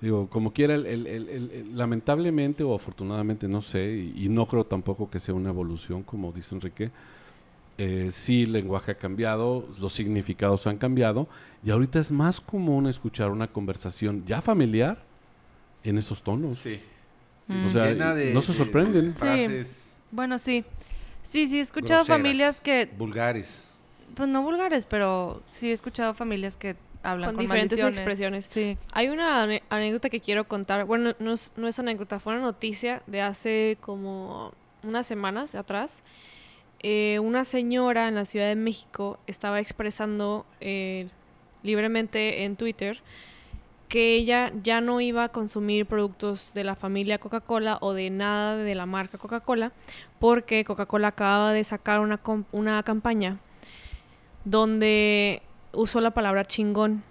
digo, 0.00 0.28
como 0.28 0.52
quiera, 0.52 0.74
el, 0.74 0.86
el- 0.86 1.06
el- 1.06 1.28
el- 1.28 1.50
el- 1.50 1.76
lamentablemente 1.78 2.62
o 2.64 2.74
afortunadamente, 2.74 3.48
no 3.48 3.62
sé, 3.62 4.12
y, 4.14 4.24
y 4.26 4.28
no 4.28 4.46
creo 4.46 4.64
tampoco 4.64 5.08
que 5.10 5.20
sea 5.20 5.34
una 5.34 5.50
evolución, 5.50 6.02
como 6.02 6.32
dice 6.32 6.54
Enrique. 6.54 6.90
Eh, 7.78 8.08
sí, 8.10 8.44
el 8.44 8.52
lenguaje 8.52 8.92
ha 8.92 8.94
cambiado, 8.98 9.68
los 9.80 9.92
significados 9.92 10.66
han 10.66 10.78
cambiado, 10.78 11.28
y 11.64 11.70
ahorita 11.70 11.98
es 12.00 12.10
más 12.10 12.40
común 12.40 12.86
escuchar 12.86 13.30
una 13.30 13.48
conversación 13.48 14.24
ya 14.26 14.40
familiar 14.40 15.02
en 15.84 15.98
esos 15.98 16.22
tonos. 16.22 16.58
Sí. 16.60 16.80
O 17.66 17.70
sea, 17.70 17.86
Llena 17.86 18.14
de- 18.14 18.32
no 18.34 18.42
se 18.42 18.52
de 18.52 18.58
sorprenden. 18.58 19.14
Frases 19.14 19.96
Bueno, 20.10 20.38
sí. 20.38 20.64
Sí, 21.22 21.46
sí, 21.46 21.58
he 21.58 21.60
escuchado 21.60 22.00
Groseras. 22.04 22.18
familias 22.18 22.60
que, 22.60 22.88
vulgares. 22.96 23.62
pues 24.14 24.28
no 24.28 24.42
vulgares, 24.42 24.86
pero 24.86 25.42
sí 25.46 25.68
he 25.70 25.72
escuchado 25.72 26.14
familias 26.14 26.56
que 26.56 26.76
hablan 27.06 27.28
Con 27.28 27.36
con, 27.36 27.44
diferentes 27.44 27.78
expresiones. 27.78 28.44
Sí. 28.44 28.76
Hay 28.92 29.08
una 29.08 29.42
anécdota 29.70 30.10
que 30.10 30.20
quiero 30.20 30.46
contar. 30.46 30.84
Bueno, 30.84 31.14
no 31.18 31.32
es, 31.32 31.52
no 31.56 31.68
es 31.68 31.78
anécdota, 31.78 32.20
fue 32.20 32.34
una 32.34 32.42
noticia 32.42 33.02
de 33.06 33.20
hace 33.20 33.78
como 33.80 34.52
unas 34.82 35.06
semanas 35.06 35.54
atrás. 35.54 36.02
Eh, 36.80 37.18
una 37.20 37.44
señora 37.44 38.08
en 38.08 38.14
la 38.14 38.24
Ciudad 38.24 38.48
de 38.48 38.56
México 38.56 39.18
estaba 39.26 39.60
expresando 39.60 40.44
eh, 40.60 41.08
libremente 41.62 42.44
en 42.44 42.56
Twitter 42.56 43.02
que 43.88 44.16
ella 44.16 44.52
ya 44.62 44.80
no 44.80 45.00
iba 45.00 45.24
a 45.24 45.28
consumir 45.28 45.86
productos 45.86 46.52
de 46.54 46.64
la 46.64 46.74
familia 46.74 47.18
Coca-Cola 47.18 47.78
o 47.80 47.92
de 47.92 48.10
nada 48.10 48.56
de 48.56 48.74
la 48.74 48.84
marca 48.84 49.16
Coca-Cola 49.16 49.72
porque 50.18 50.64
Coca-Cola 50.64 51.08
acaba 51.08 51.52
de 51.52 51.62
sacar 51.64 52.00
una, 52.00 52.20
una 52.52 52.82
campaña 52.82 53.38
donde 54.44 55.42
usó 55.76 56.00
la 56.00 56.10
palabra 56.10 56.46
chingón. 56.46 57.04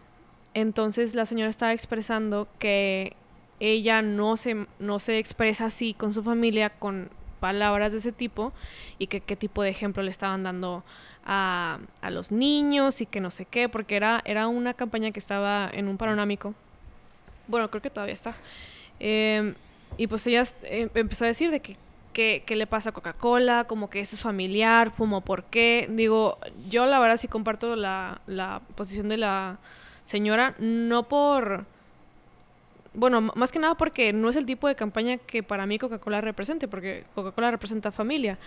Entonces 0.54 1.16
la 1.16 1.26
señora 1.26 1.50
estaba 1.50 1.74
expresando 1.74 2.48
que 2.60 3.16
ella 3.60 4.02
no 4.02 4.36
se, 4.36 4.68
no 4.80 5.00
se 5.00 5.20
expresa 5.20 5.66
así 5.66 5.94
con 5.94 6.14
su 6.14 6.24
familia 6.24 6.72
con 6.72 7.10
palabras 7.40 7.94
de 7.94 8.00
ese 8.00 8.12
tipo 8.12 8.52
y 9.00 9.08
que 9.08 9.22
qué 9.22 9.36
tipo 9.36 9.62
de 9.62 9.70
ejemplo 9.70 10.04
le 10.04 10.10
estaban 10.10 10.44
dando 10.44 10.84
a, 11.26 11.80
a 12.02 12.10
los 12.10 12.32
niños 12.32 13.02
y 13.02 13.06
que 13.06 13.20
no 13.22 13.32
sé 13.32 13.46
qué, 13.46 13.70
porque 13.70 13.96
era, 13.96 14.22
era 14.26 14.48
una 14.48 14.74
campaña 14.74 15.12
que 15.12 15.20
estaba 15.20 15.70
en 15.72 15.88
un 15.88 15.98
panorámico. 15.98 16.54
Bueno, 17.48 17.70
creo 17.70 17.82
que 17.82 17.90
todavía 17.90 18.14
está. 18.14 18.36
Eh, 19.00 19.54
y 19.98 20.08
pues 20.08 20.26
ella 20.28 20.44
eh, 20.64 20.90
empezó 20.94 21.26
a 21.26 21.28
decir 21.28 21.52
de 21.52 21.60
que 21.60 21.78
¿qué, 22.16 22.44
qué 22.46 22.56
le 22.56 22.66
pasa 22.66 22.90
a 22.90 22.94
Coca-Cola? 22.94 23.66
Como 23.68 23.90
que 23.90 24.00
esto 24.00 24.16
es 24.16 24.22
familiar, 24.24 24.94
como 24.96 25.22
por 25.22 25.44
qué. 25.44 25.88
Digo, 25.92 26.40
yo 26.70 26.86
la 26.86 26.98
verdad 27.00 27.18
sí 27.18 27.28
comparto 27.28 27.76
la, 27.76 28.22
la 28.26 28.62
posición 28.74 29.10
de 29.10 29.18
la 29.18 29.60
señora, 30.04 30.56
no 30.58 31.04
por... 31.04 31.66
Bueno, 32.94 33.20
más 33.20 33.52
que 33.52 33.60
nada 33.60 33.76
porque 33.76 34.14
no 34.14 34.30
es 34.30 34.38
el 34.38 34.46
tipo 34.46 34.70
de 34.70 34.76
campaña 34.76 35.18
que 35.18 35.44
para 35.44 35.66
mí 35.66 35.78
Coca-Cola 35.78 36.22
represente, 36.22 36.70
porque 36.70 37.04
Coca-Cola 37.14 37.52
representa 37.52 37.92
familia 37.92 38.40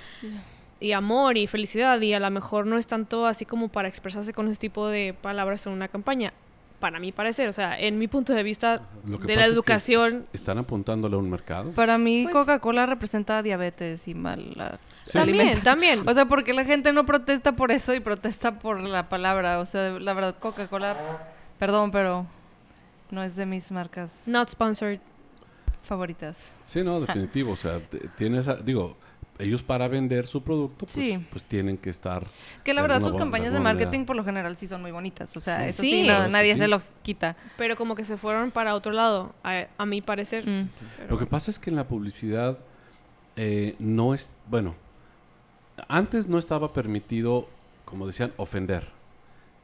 y 0.81 0.93
amor 0.93 1.37
y 1.37 1.47
felicidad 1.47 2.01
y 2.01 2.15
a 2.15 2.21
lo 2.21 2.31
mejor 2.31 2.65
no 2.67 2.79
es 2.79 2.87
tanto 2.87 3.27
así 3.27 3.45
como 3.45 3.69
para 3.69 3.89
expresarse 3.89 4.33
con 4.33 4.49
ese 4.49 4.59
tipo 4.59 4.89
de 4.89 5.15
palabras 5.21 5.67
en 5.67 5.75
una 5.75 5.89
campaña. 5.89 6.33
Para 6.81 7.01
mi 7.01 7.11
parecer, 7.11 7.49
o 7.49 7.53
sea, 7.53 7.77
en 7.79 7.99
mi 7.99 8.07
punto 8.07 8.33
de 8.33 8.43
vista 8.45 8.83
Lo 9.05 9.19
que 9.19 9.27
de 9.27 9.35
pasa 9.35 9.37
la 9.37 9.43
es 9.43 9.49
que 9.49 9.55
educación, 9.55 10.27
Están 10.33 10.59
apuntándole 10.59 11.17
a 11.17 11.19
un 11.19 11.29
mercado. 11.29 11.73
Para 11.73 11.99
mí 11.99 12.23
Pues- 12.23 12.33
Coca-Cola 12.35 12.87
representa 12.87 13.43
diabetes 13.43 14.07
y 14.07 14.15
mal 14.15 14.55
Sí. 15.03 15.15
también, 15.19 15.61
también. 15.63 16.09
O 16.09 16.15
sea, 16.15 16.27
porque 16.27 16.53
la 16.53 16.65
gente 16.65 16.93
no 16.93 17.05
protesta 17.05 17.53
por 17.57 17.73
eso 17.73 17.95
y 17.95 18.01
protesta 18.01 18.61
por 18.61 18.79
la 18.81 19.09
palabra. 19.09 19.59
O 19.59 19.67
sea, 19.67 19.99
la 19.99 20.13
verdad, 20.15 20.37
Coca-Cola, 20.39 20.97
perdón, 21.59 21.91
pero 21.91 22.27
no 23.11 23.23
es 23.25 23.35
de 23.35 23.45
mis 23.47 23.73
marcas 23.73 24.23
Not 24.27 24.49
sponsored. 24.51 25.01
favoritas. 25.83 26.53
Sí, 26.67 26.83
no, 26.85 27.01
definitivo. 27.01 27.53
O 27.53 27.57
sea, 27.57 27.81
t- 27.81 28.09
tienes, 28.17 28.47
a- 28.49 28.57
digo, 28.57 28.97
ellos 29.39 29.63
para 29.63 29.87
vender 29.89 30.27
su 30.27 30.43
producto, 30.43 30.87
pues, 30.87 30.93
Sí. 30.93 31.25
pues 31.31 31.45
tienen 31.45 31.79
que 31.79 31.91
estar. 31.91 32.27
Que 32.65 32.75
la 32.75 32.83
verdad, 32.83 33.01
sus 33.01 33.15
campañas 33.15 33.53
de 33.53 33.61
marketing 33.61 33.87
manera. 33.91 34.07
por 34.07 34.17
lo 34.17 34.25
general 34.25 34.57
sí 34.57 34.67
son 34.67 34.83
muy 34.83 34.91
bonitas. 34.91 35.37
O 35.37 35.41
sea, 35.41 35.65
eso 35.65 35.83
Sí. 35.83 36.03
nadie 36.03 36.55
sí. 36.55 36.59
se 36.59 36.69
los 36.69 36.91
quita. 37.03 37.37
Pero 37.57 37.77
como 37.77 37.95
que 37.95 38.05
se 38.05 38.17
fueron 38.17 38.51
para 38.51 38.75
otro 38.75 38.93
lado, 38.93 39.35
a, 39.45 39.67
a 39.79 39.87
mi 39.87 40.01
parecer. 40.03 40.45
Mm. 40.47 40.69
Pero 40.97 41.11
Lo 41.11 41.19
que 41.19 41.27
pasa 41.27 41.51
es 41.51 41.59
que 41.59 41.71
en 41.71 41.77
la 41.77 41.87
publicidad 41.87 42.59
eh, 43.37 43.77
no 43.79 44.15
es, 44.15 44.35
bueno, 44.51 44.75
antes 45.89 46.27
no 46.29 46.39
estaba 46.39 46.73
permitido, 46.73 47.49
como 47.85 48.07
decían, 48.07 48.33
ofender. 48.37 48.89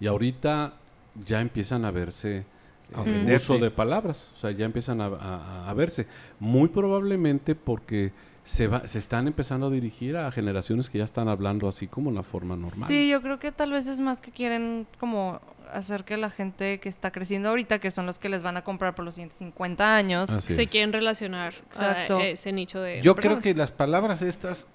Y 0.00 0.06
ahorita 0.06 0.74
ya 1.16 1.40
empiezan 1.40 1.84
a 1.84 1.90
verse 1.90 2.44
A 2.92 2.96
el 2.96 3.00
ofenderse. 3.02 3.52
uso 3.52 3.62
de 3.62 3.70
palabras, 3.70 4.30
o 4.36 4.38
sea, 4.38 4.50
ya 4.52 4.64
empiezan 4.64 5.00
a, 5.00 5.06
a- 5.06 5.68
a 5.70 5.74
verse. 5.74 6.06
Muy 6.38 6.68
probablemente 6.68 7.54
porque 7.54 8.12
se, 8.44 8.66
va, 8.68 8.86
se 8.86 8.98
están 8.98 9.26
empezando 9.26 9.68
a 9.68 9.70
dirigir 9.70 10.16
a 10.16 10.30
generaciones 10.30 10.90
que 10.90 10.98
ya 10.98 11.04
están 11.04 11.28
hablando 11.28 11.66
así 11.66 11.86
como 11.86 12.10
en 12.10 12.16
la 12.16 12.22
forma 12.22 12.56
normal. 12.56 12.86
Sí, 12.86 13.08
yo 13.08 13.22
creo 13.22 13.38
que 13.38 13.50
tal 13.52 13.72
vez 13.72 13.86
es 13.86 14.00
más 14.00 14.20
que 14.20 14.30
quieren 14.30 14.86
como 15.00 15.40
hacer 15.72 16.04
que 16.04 16.18
la 16.18 16.28
gente 16.30 16.78
que 16.78 16.90
está 16.90 17.10
creciendo 17.10 17.48
ahorita, 17.48 17.78
que 17.78 17.90
son 17.90 18.04
los 18.04 18.18
que 18.18 18.28
les 18.28 18.42
van 18.42 18.58
a 18.58 18.62
comprar 18.62 18.94
por 18.94 19.04
los 19.06 19.14
siguientes 19.14 19.38
50 19.38 19.96
años, 19.96 20.28
Así 20.30 20.52
se 20.52 20.64
es. 20.64 20.70
quieren 20.70 20.92
relacionar 20.92 21.54
Exacto. 21.54 22.18
a 22.18 22.26
ese 22.26 22.52
nicho 22.52 22.80
de 22.82 23.00
Yo 23.00 23.14
creo 23.16 23.40
que 23.40 23.54
las 23.54 23.70
palabras 23.72 24.20
estas 24.20 24.66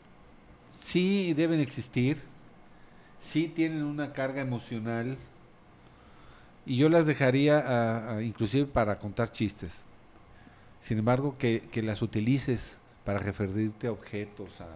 sí 0.71 1.34
deben 1.36 1.60
existir, 1.60 2.21
sí 3.19 3.47
tienen 3.47 3.84
una 3.84 4.13
carga 4.13 4.41
emocional 4.41 5.15
y 6.65 6.77
yo 6.77 6.89
las 6.89 7.05
dejaría 7.05 7.60
a- 7.60 8.15
a- 8.15 8.21
inclusive 8.23 8.65
para 8.65 8.97
contar 8.97 9.32
chistes. 9.32 9.73
Sin 10.79 10.97
embargo, 10.97 11.36
que, 11.38 11.67
que 11.71 11.84
las 11.84 12.01
utilices 12.01 12.77
para 13.03 13.19
referirte 13.19 13.88
a 13.88 13.91
objetos 13.91 14.49
a- 14.62 14.67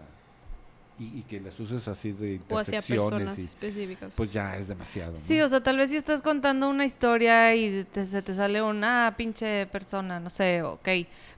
y, 0.99 1.05
y 1.19 1.21
que 1.23 1.39
las 1.41 1.59
uses 1.59 1.87
así 1.87 2.11
de 2.11 2.39
o 2.49 2.57
hacia 2.59 2.79
personas 2.81 3.39
y, 3.39 3.45
específicas. 3.45 4.13
pues 4.15 4.31
ya 4.31 4.55
es 4.57 4.67
demasiado. 4.67 5.11
¿no? 5.13 5.17
Sí, 5.17 5.41
o 5.41 5.49
sea, 5.49 5.61
tal 5.61 5.77
vez 5.77 5.89
si 5.89 5.97
estás 5.97 6.21
contando 6.21 6.69
una 6.69 6.85
historia 6.85 7.55
y 7.55 7.83
te- 7.91 8.05
se 8.05 8.21
te 8.21 8.33
sale 8.33 8.61
una 8.61 9.15
pinche 9.17 9.65
persona, 9.67 10.19
no 10.19 10.29
sé, 10.29 10.61
ok. 10.61 10.87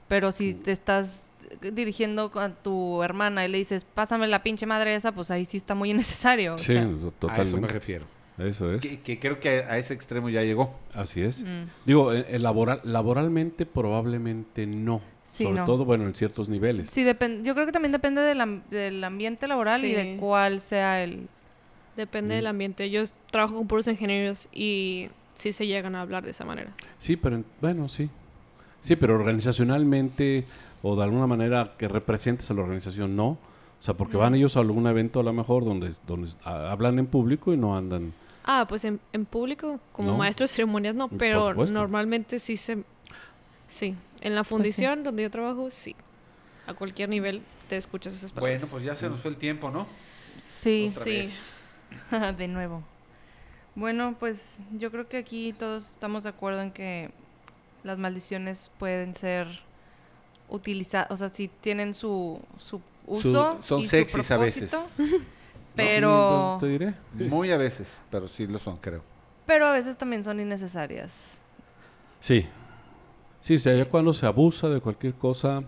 Pero 0.08 0.30
si 0.30 0.52
te 0.54 0.72
estás 0.72 1.30
dirigiendo 1.72 2.30
a 2.34 2.50
tu 2.50 3.02
hermana 3.02 3.44
y 3.46 3.48
le 3.48 3.58
dices, 3.58 3.84
pásame 3.84 4.26
la 4.26 4.42
pinche 4.42 4.66
madre 4.66 4.94
esa, 4.94 5.12
pues 5.12 5.30
ahí 5.30 5.44
sí 5.46 5.56
está 5.56 5.74
muy 5.74 5.90
innecesario. 5.92 6.54
o 6.54 6.58
Sí, 6.58 6.74
sea. 6.74 6.82
a 6.82 6.84
eso 6.84 6.96
me 7.04 7.10
totalmente. 7.12 7.68
refiero. 7.68 8.04
Eso 8.38 8.70
es. 8.74 8.82
Que, 8.82 9.00
que 9.00 9.18
creo 9.18 9.40
que 9.40 9.60
a 9.64 9.78
ese 9.78 9.94
extremo 9.94 10.28
ya 10.28 10.42
llegó. 10.42 10.78
Así 10.92 11.22
es. 11.22 11.42
Mm. 11.44 11.64
Digo, 11.86 12.12
eh, 12.12 12.26
eh, 12.28 12.38
laboral, 12.38 12.82
laboralmente 12.84 13.64
probablemente 13.64 14.66
no. 14.66 15.00
Sí, 15.26 15.42
Sobre 15.44 15.56
no. 15.58 15.66
todo, 15.66 15.84
bueno, 15.84 16.04
en 16.06 16.14
ciertos 16.14 16.48
niveles. 16.48 16.88
Sí, 16.88 17.04
yo 17.04 17.54
creo 17.54 17.66
que 17.66 17.72
también 17.72 17.90
depende 17.90 18.22
del, 18.22 18.40
am- 18.40 18.62
del 18.70 19.02
ambiente 19.02 19.48
laboral 19.48 19.84
y 19.84 19.92
de 19.92 20.16
cuál 20.18 20.60
sea 20.60 21.02
el... 21.02 21.28
Depende 21.96 22.34
Mm. 22.34 22.36
del 22.36 22.46
ambiente. 22.46 22.90
Yo 22.90 23.02
trabajo 23.32 23.56
con 23.56 23.66
puros 23.66 23.88
ingenieros 23.88 24.48
y 24.52 25.08
sí 25.34 25.52
se 25.52 25.66
llegan 25.66 25.94
a 25.96 26.02
hablar 26.02 26.22
de 26.24 26.30
esa 26.30 26.44
manera. 26.44 26.70
Sí, 27.00 27.16
pero 27.16 27.36
en- 27.36 27.44
bueno, 27.60 27.88
sí. 27.88 28.08
Sí, 28.80 28.94
pero 28.96 29.16
organizacionalmente 29.16 30.44
o 30.82 30.94
de 30.94 31.02
alguna 31.02 31.26
manera 31.26 31.72
que 31.76 31.88
representes 31.88 32.50
a 32.50 32.54
la 32.54 32.62
organización, 32.62 33.16
no. 33.16 33.28
O 33.28 33.38
sea, 33.82 33.94
porque 33.94 34.16
van 34.16 34.34
ellos 34.34 34.56
a 34.56 34.60
algún 34.60 34.86
evento 34.86 35.20
a 35.20 35.22
lo 35.22 35.32
mejor 35.32 35.64
donde, 35.64 35.90
donde 36.06 36.30
ah, 36.44 36.70
hablan 36.70 36.98
en 36.98 37.06
público 37.06 37.52
y 37.52 37.56
no 37.56 37.76
andan. 37.76 38.12
Ah, 38.44 38.64
pues 38.68 38.84
en, 38.84 39.00
en 39.12 39.24
público, 39.26 39.80
como 39.92 40.12
No. 40.12 40.18
maestro 40.18 40.44
de 40.44 40.48
ceremonias 40.48 40.94
no, 40.94 41.08
Por 41.08 41.18
pero 41.18 41.52
normalmente 41.54 42.38
sí 42.38 42.56
se... 42.56 42.84
Sí, 43.68 43.96
en 44.26 44.34
la 44.34 44.40
Pues 44.42 44.48
fundición 44.48 45.04
donde 45.04 45.22
yo 45.22 45.30
trabajo, 45.30 45.70
sí. 45.70 45.94
A 46.66 46.74
cualquier 46.74 47.08
nivel 47.08 47.42
te 47.68 47.76
escuchas 47.76 48.12
esas 48.12 48.32
palabras. 48.32 48.62
Bueno, 48.62 48.70
pues 48.72 48.84
ya 48.84 48.96
se 48.96 49.08
nos 49.08 49.20
fue 49.20 49.30
el 49.30 49.36
tiempo, 49.36 49.70
¿no? 49.70 49.86
Sí, 50.42 50.88
Otra 50.90 51.04
sí. 51.04 51.10
vez. 51.10 51.52
de 52.38 52.48
nuevo. 52.48 52.82
Bueno, 53.76 54.16
pues 54.18 54.58
yo 54.72 54.90
creo 54.90 55.08
que 55.08 55.18
aquí 55.18 55.52
todos 55.52 55.88
estamos 55.90 56.24
de 56.24 56.30
acuerdo 56.30 56.60
en 56.62 56.72
que 56.72 57.12
las 57.84 57.98
maldiciones 57.98 58.72
pueden 58.80 59.14
ser 59.14 59.46
utilizadas, 60.48 61.10
o 61.12 61.16
sea, 61.16 61.28
si 61.28 61.46
tienen 61.46 61.94
su, 61.94 62.40
su 62.58 62.80
uso. 63.06 63.60
son 63.62 63.80
y 63.80 63.86
su 63.86 63.96
a 64.34 64.36
veces. 64.38 64.72
Pero, 65.76 66.56
te 66.58 66.66
diré. 66.66 66.94
Muy 67.12 67.52
a 67.52 67.58
veces, 67.58 67.98
pero 68.10 68.28
sí 68.28 68.46
lo 68.46 68.58
son, 68.58 68.78
creo. 68.78 69.02
pero 69.44 69.66
a 69.66 69.72
veces 69.72 69.98
también 69.98 70.24
son 70.24 70.40
innecesarias. 70.40 71.36
Sí. 72.18 72.48
Sí, 73.46 73.54
o 73.54 73.60
sea, 73.60 73.76
ya 73.76 73.84
cuando 73.84 74.12
se 74.12 74.26
abusa 74.26 74.68
de 74.68 74.80
cualquier 74.80 75.14
cosa, 75.14 75.62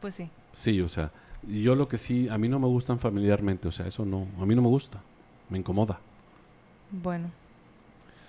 Pues 0.00 0.16
sí. 0.16 0.28
sí, 0.52 0.80
o 0.80 0.88
sea, 0.88 1.12
yo 1.46 1.76
lo 1.76 1.86
que 1.86 1.96
sí, 1.96 2.28
a 2.28 2.36
mí 2.38 2.48
no 2.48 2.58
me 2.58 2.66
gustan 2.66 2.98
familiarmente, 2.98 3.68
o 3.68 3.70
sea, 3.70 3.86
eso 3.86 4.04
no, 4.04 4.26
a 4.40 4.44
mí 4.44 4.56
no 4.56 4.62
me 4.62 4.66
gusta, 4.68 5.00
me 5.48 5.56
incomoda. 5.58 6.00
Bueno, 6.90 7.30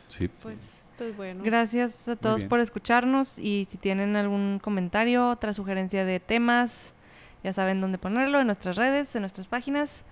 Sí. 0.08 0.28
pues 0.44 0.60
Pues 1.00 1.18
bueno. 1.18 1.42
gracias 1.44 2.08
a 2.08 2.16
todos 2.16 2.44
por 2.44 2.60
escucharnos 2.60 3.40
y 3.40 3.66
si 3.66 3.78
tienen 3.80 4.16
algún 4.16 4.60
comentario, 4.64 5.30
otra 5.32 5.52
sugerencia 5.56 6.06
de 6.06 6.20
temas, 6.20 6.94
ya 7.44 7.54
saben 7.54 7.82
dónde 7.82 7.98
ponerlo 7.98 8.40
en 8.40 8.46
nuestras 8.46 8.76
redes, 8.78 9.16
en 9.16 9.22
nuestras 9.24 9.48
páginas. 9.48 10.04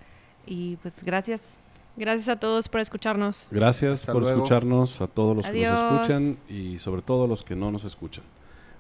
Y 0.48 0.78
pues 0.78 1.04
gracias. 1.04 1.58
Gracias 1.96 2.28
a 2.28 2.40
todos 2.40 2.68
por 2.70 2.82
escucharnos. 2.82 3.48
Gracias 3.52 4.02
Hasta 4.02 4.14
por 4.14 4.24
luego. 4.24 4.38
escucharnos, 4.38 5.00
a 5.00 5.06
todos 5.08 5.38
los 5.38 5.46
que 5.48 5.62
nos 5.64 5.80
escuchan 5.80 6.38
y 6.50 6.80
sobre 6.80 7.04
todo 7.04 7.28
los 7.28 7.44
que 7.44 7.56
no 7.56 7.72
nos 7.72 7.84
escuchan. 7.86 8.24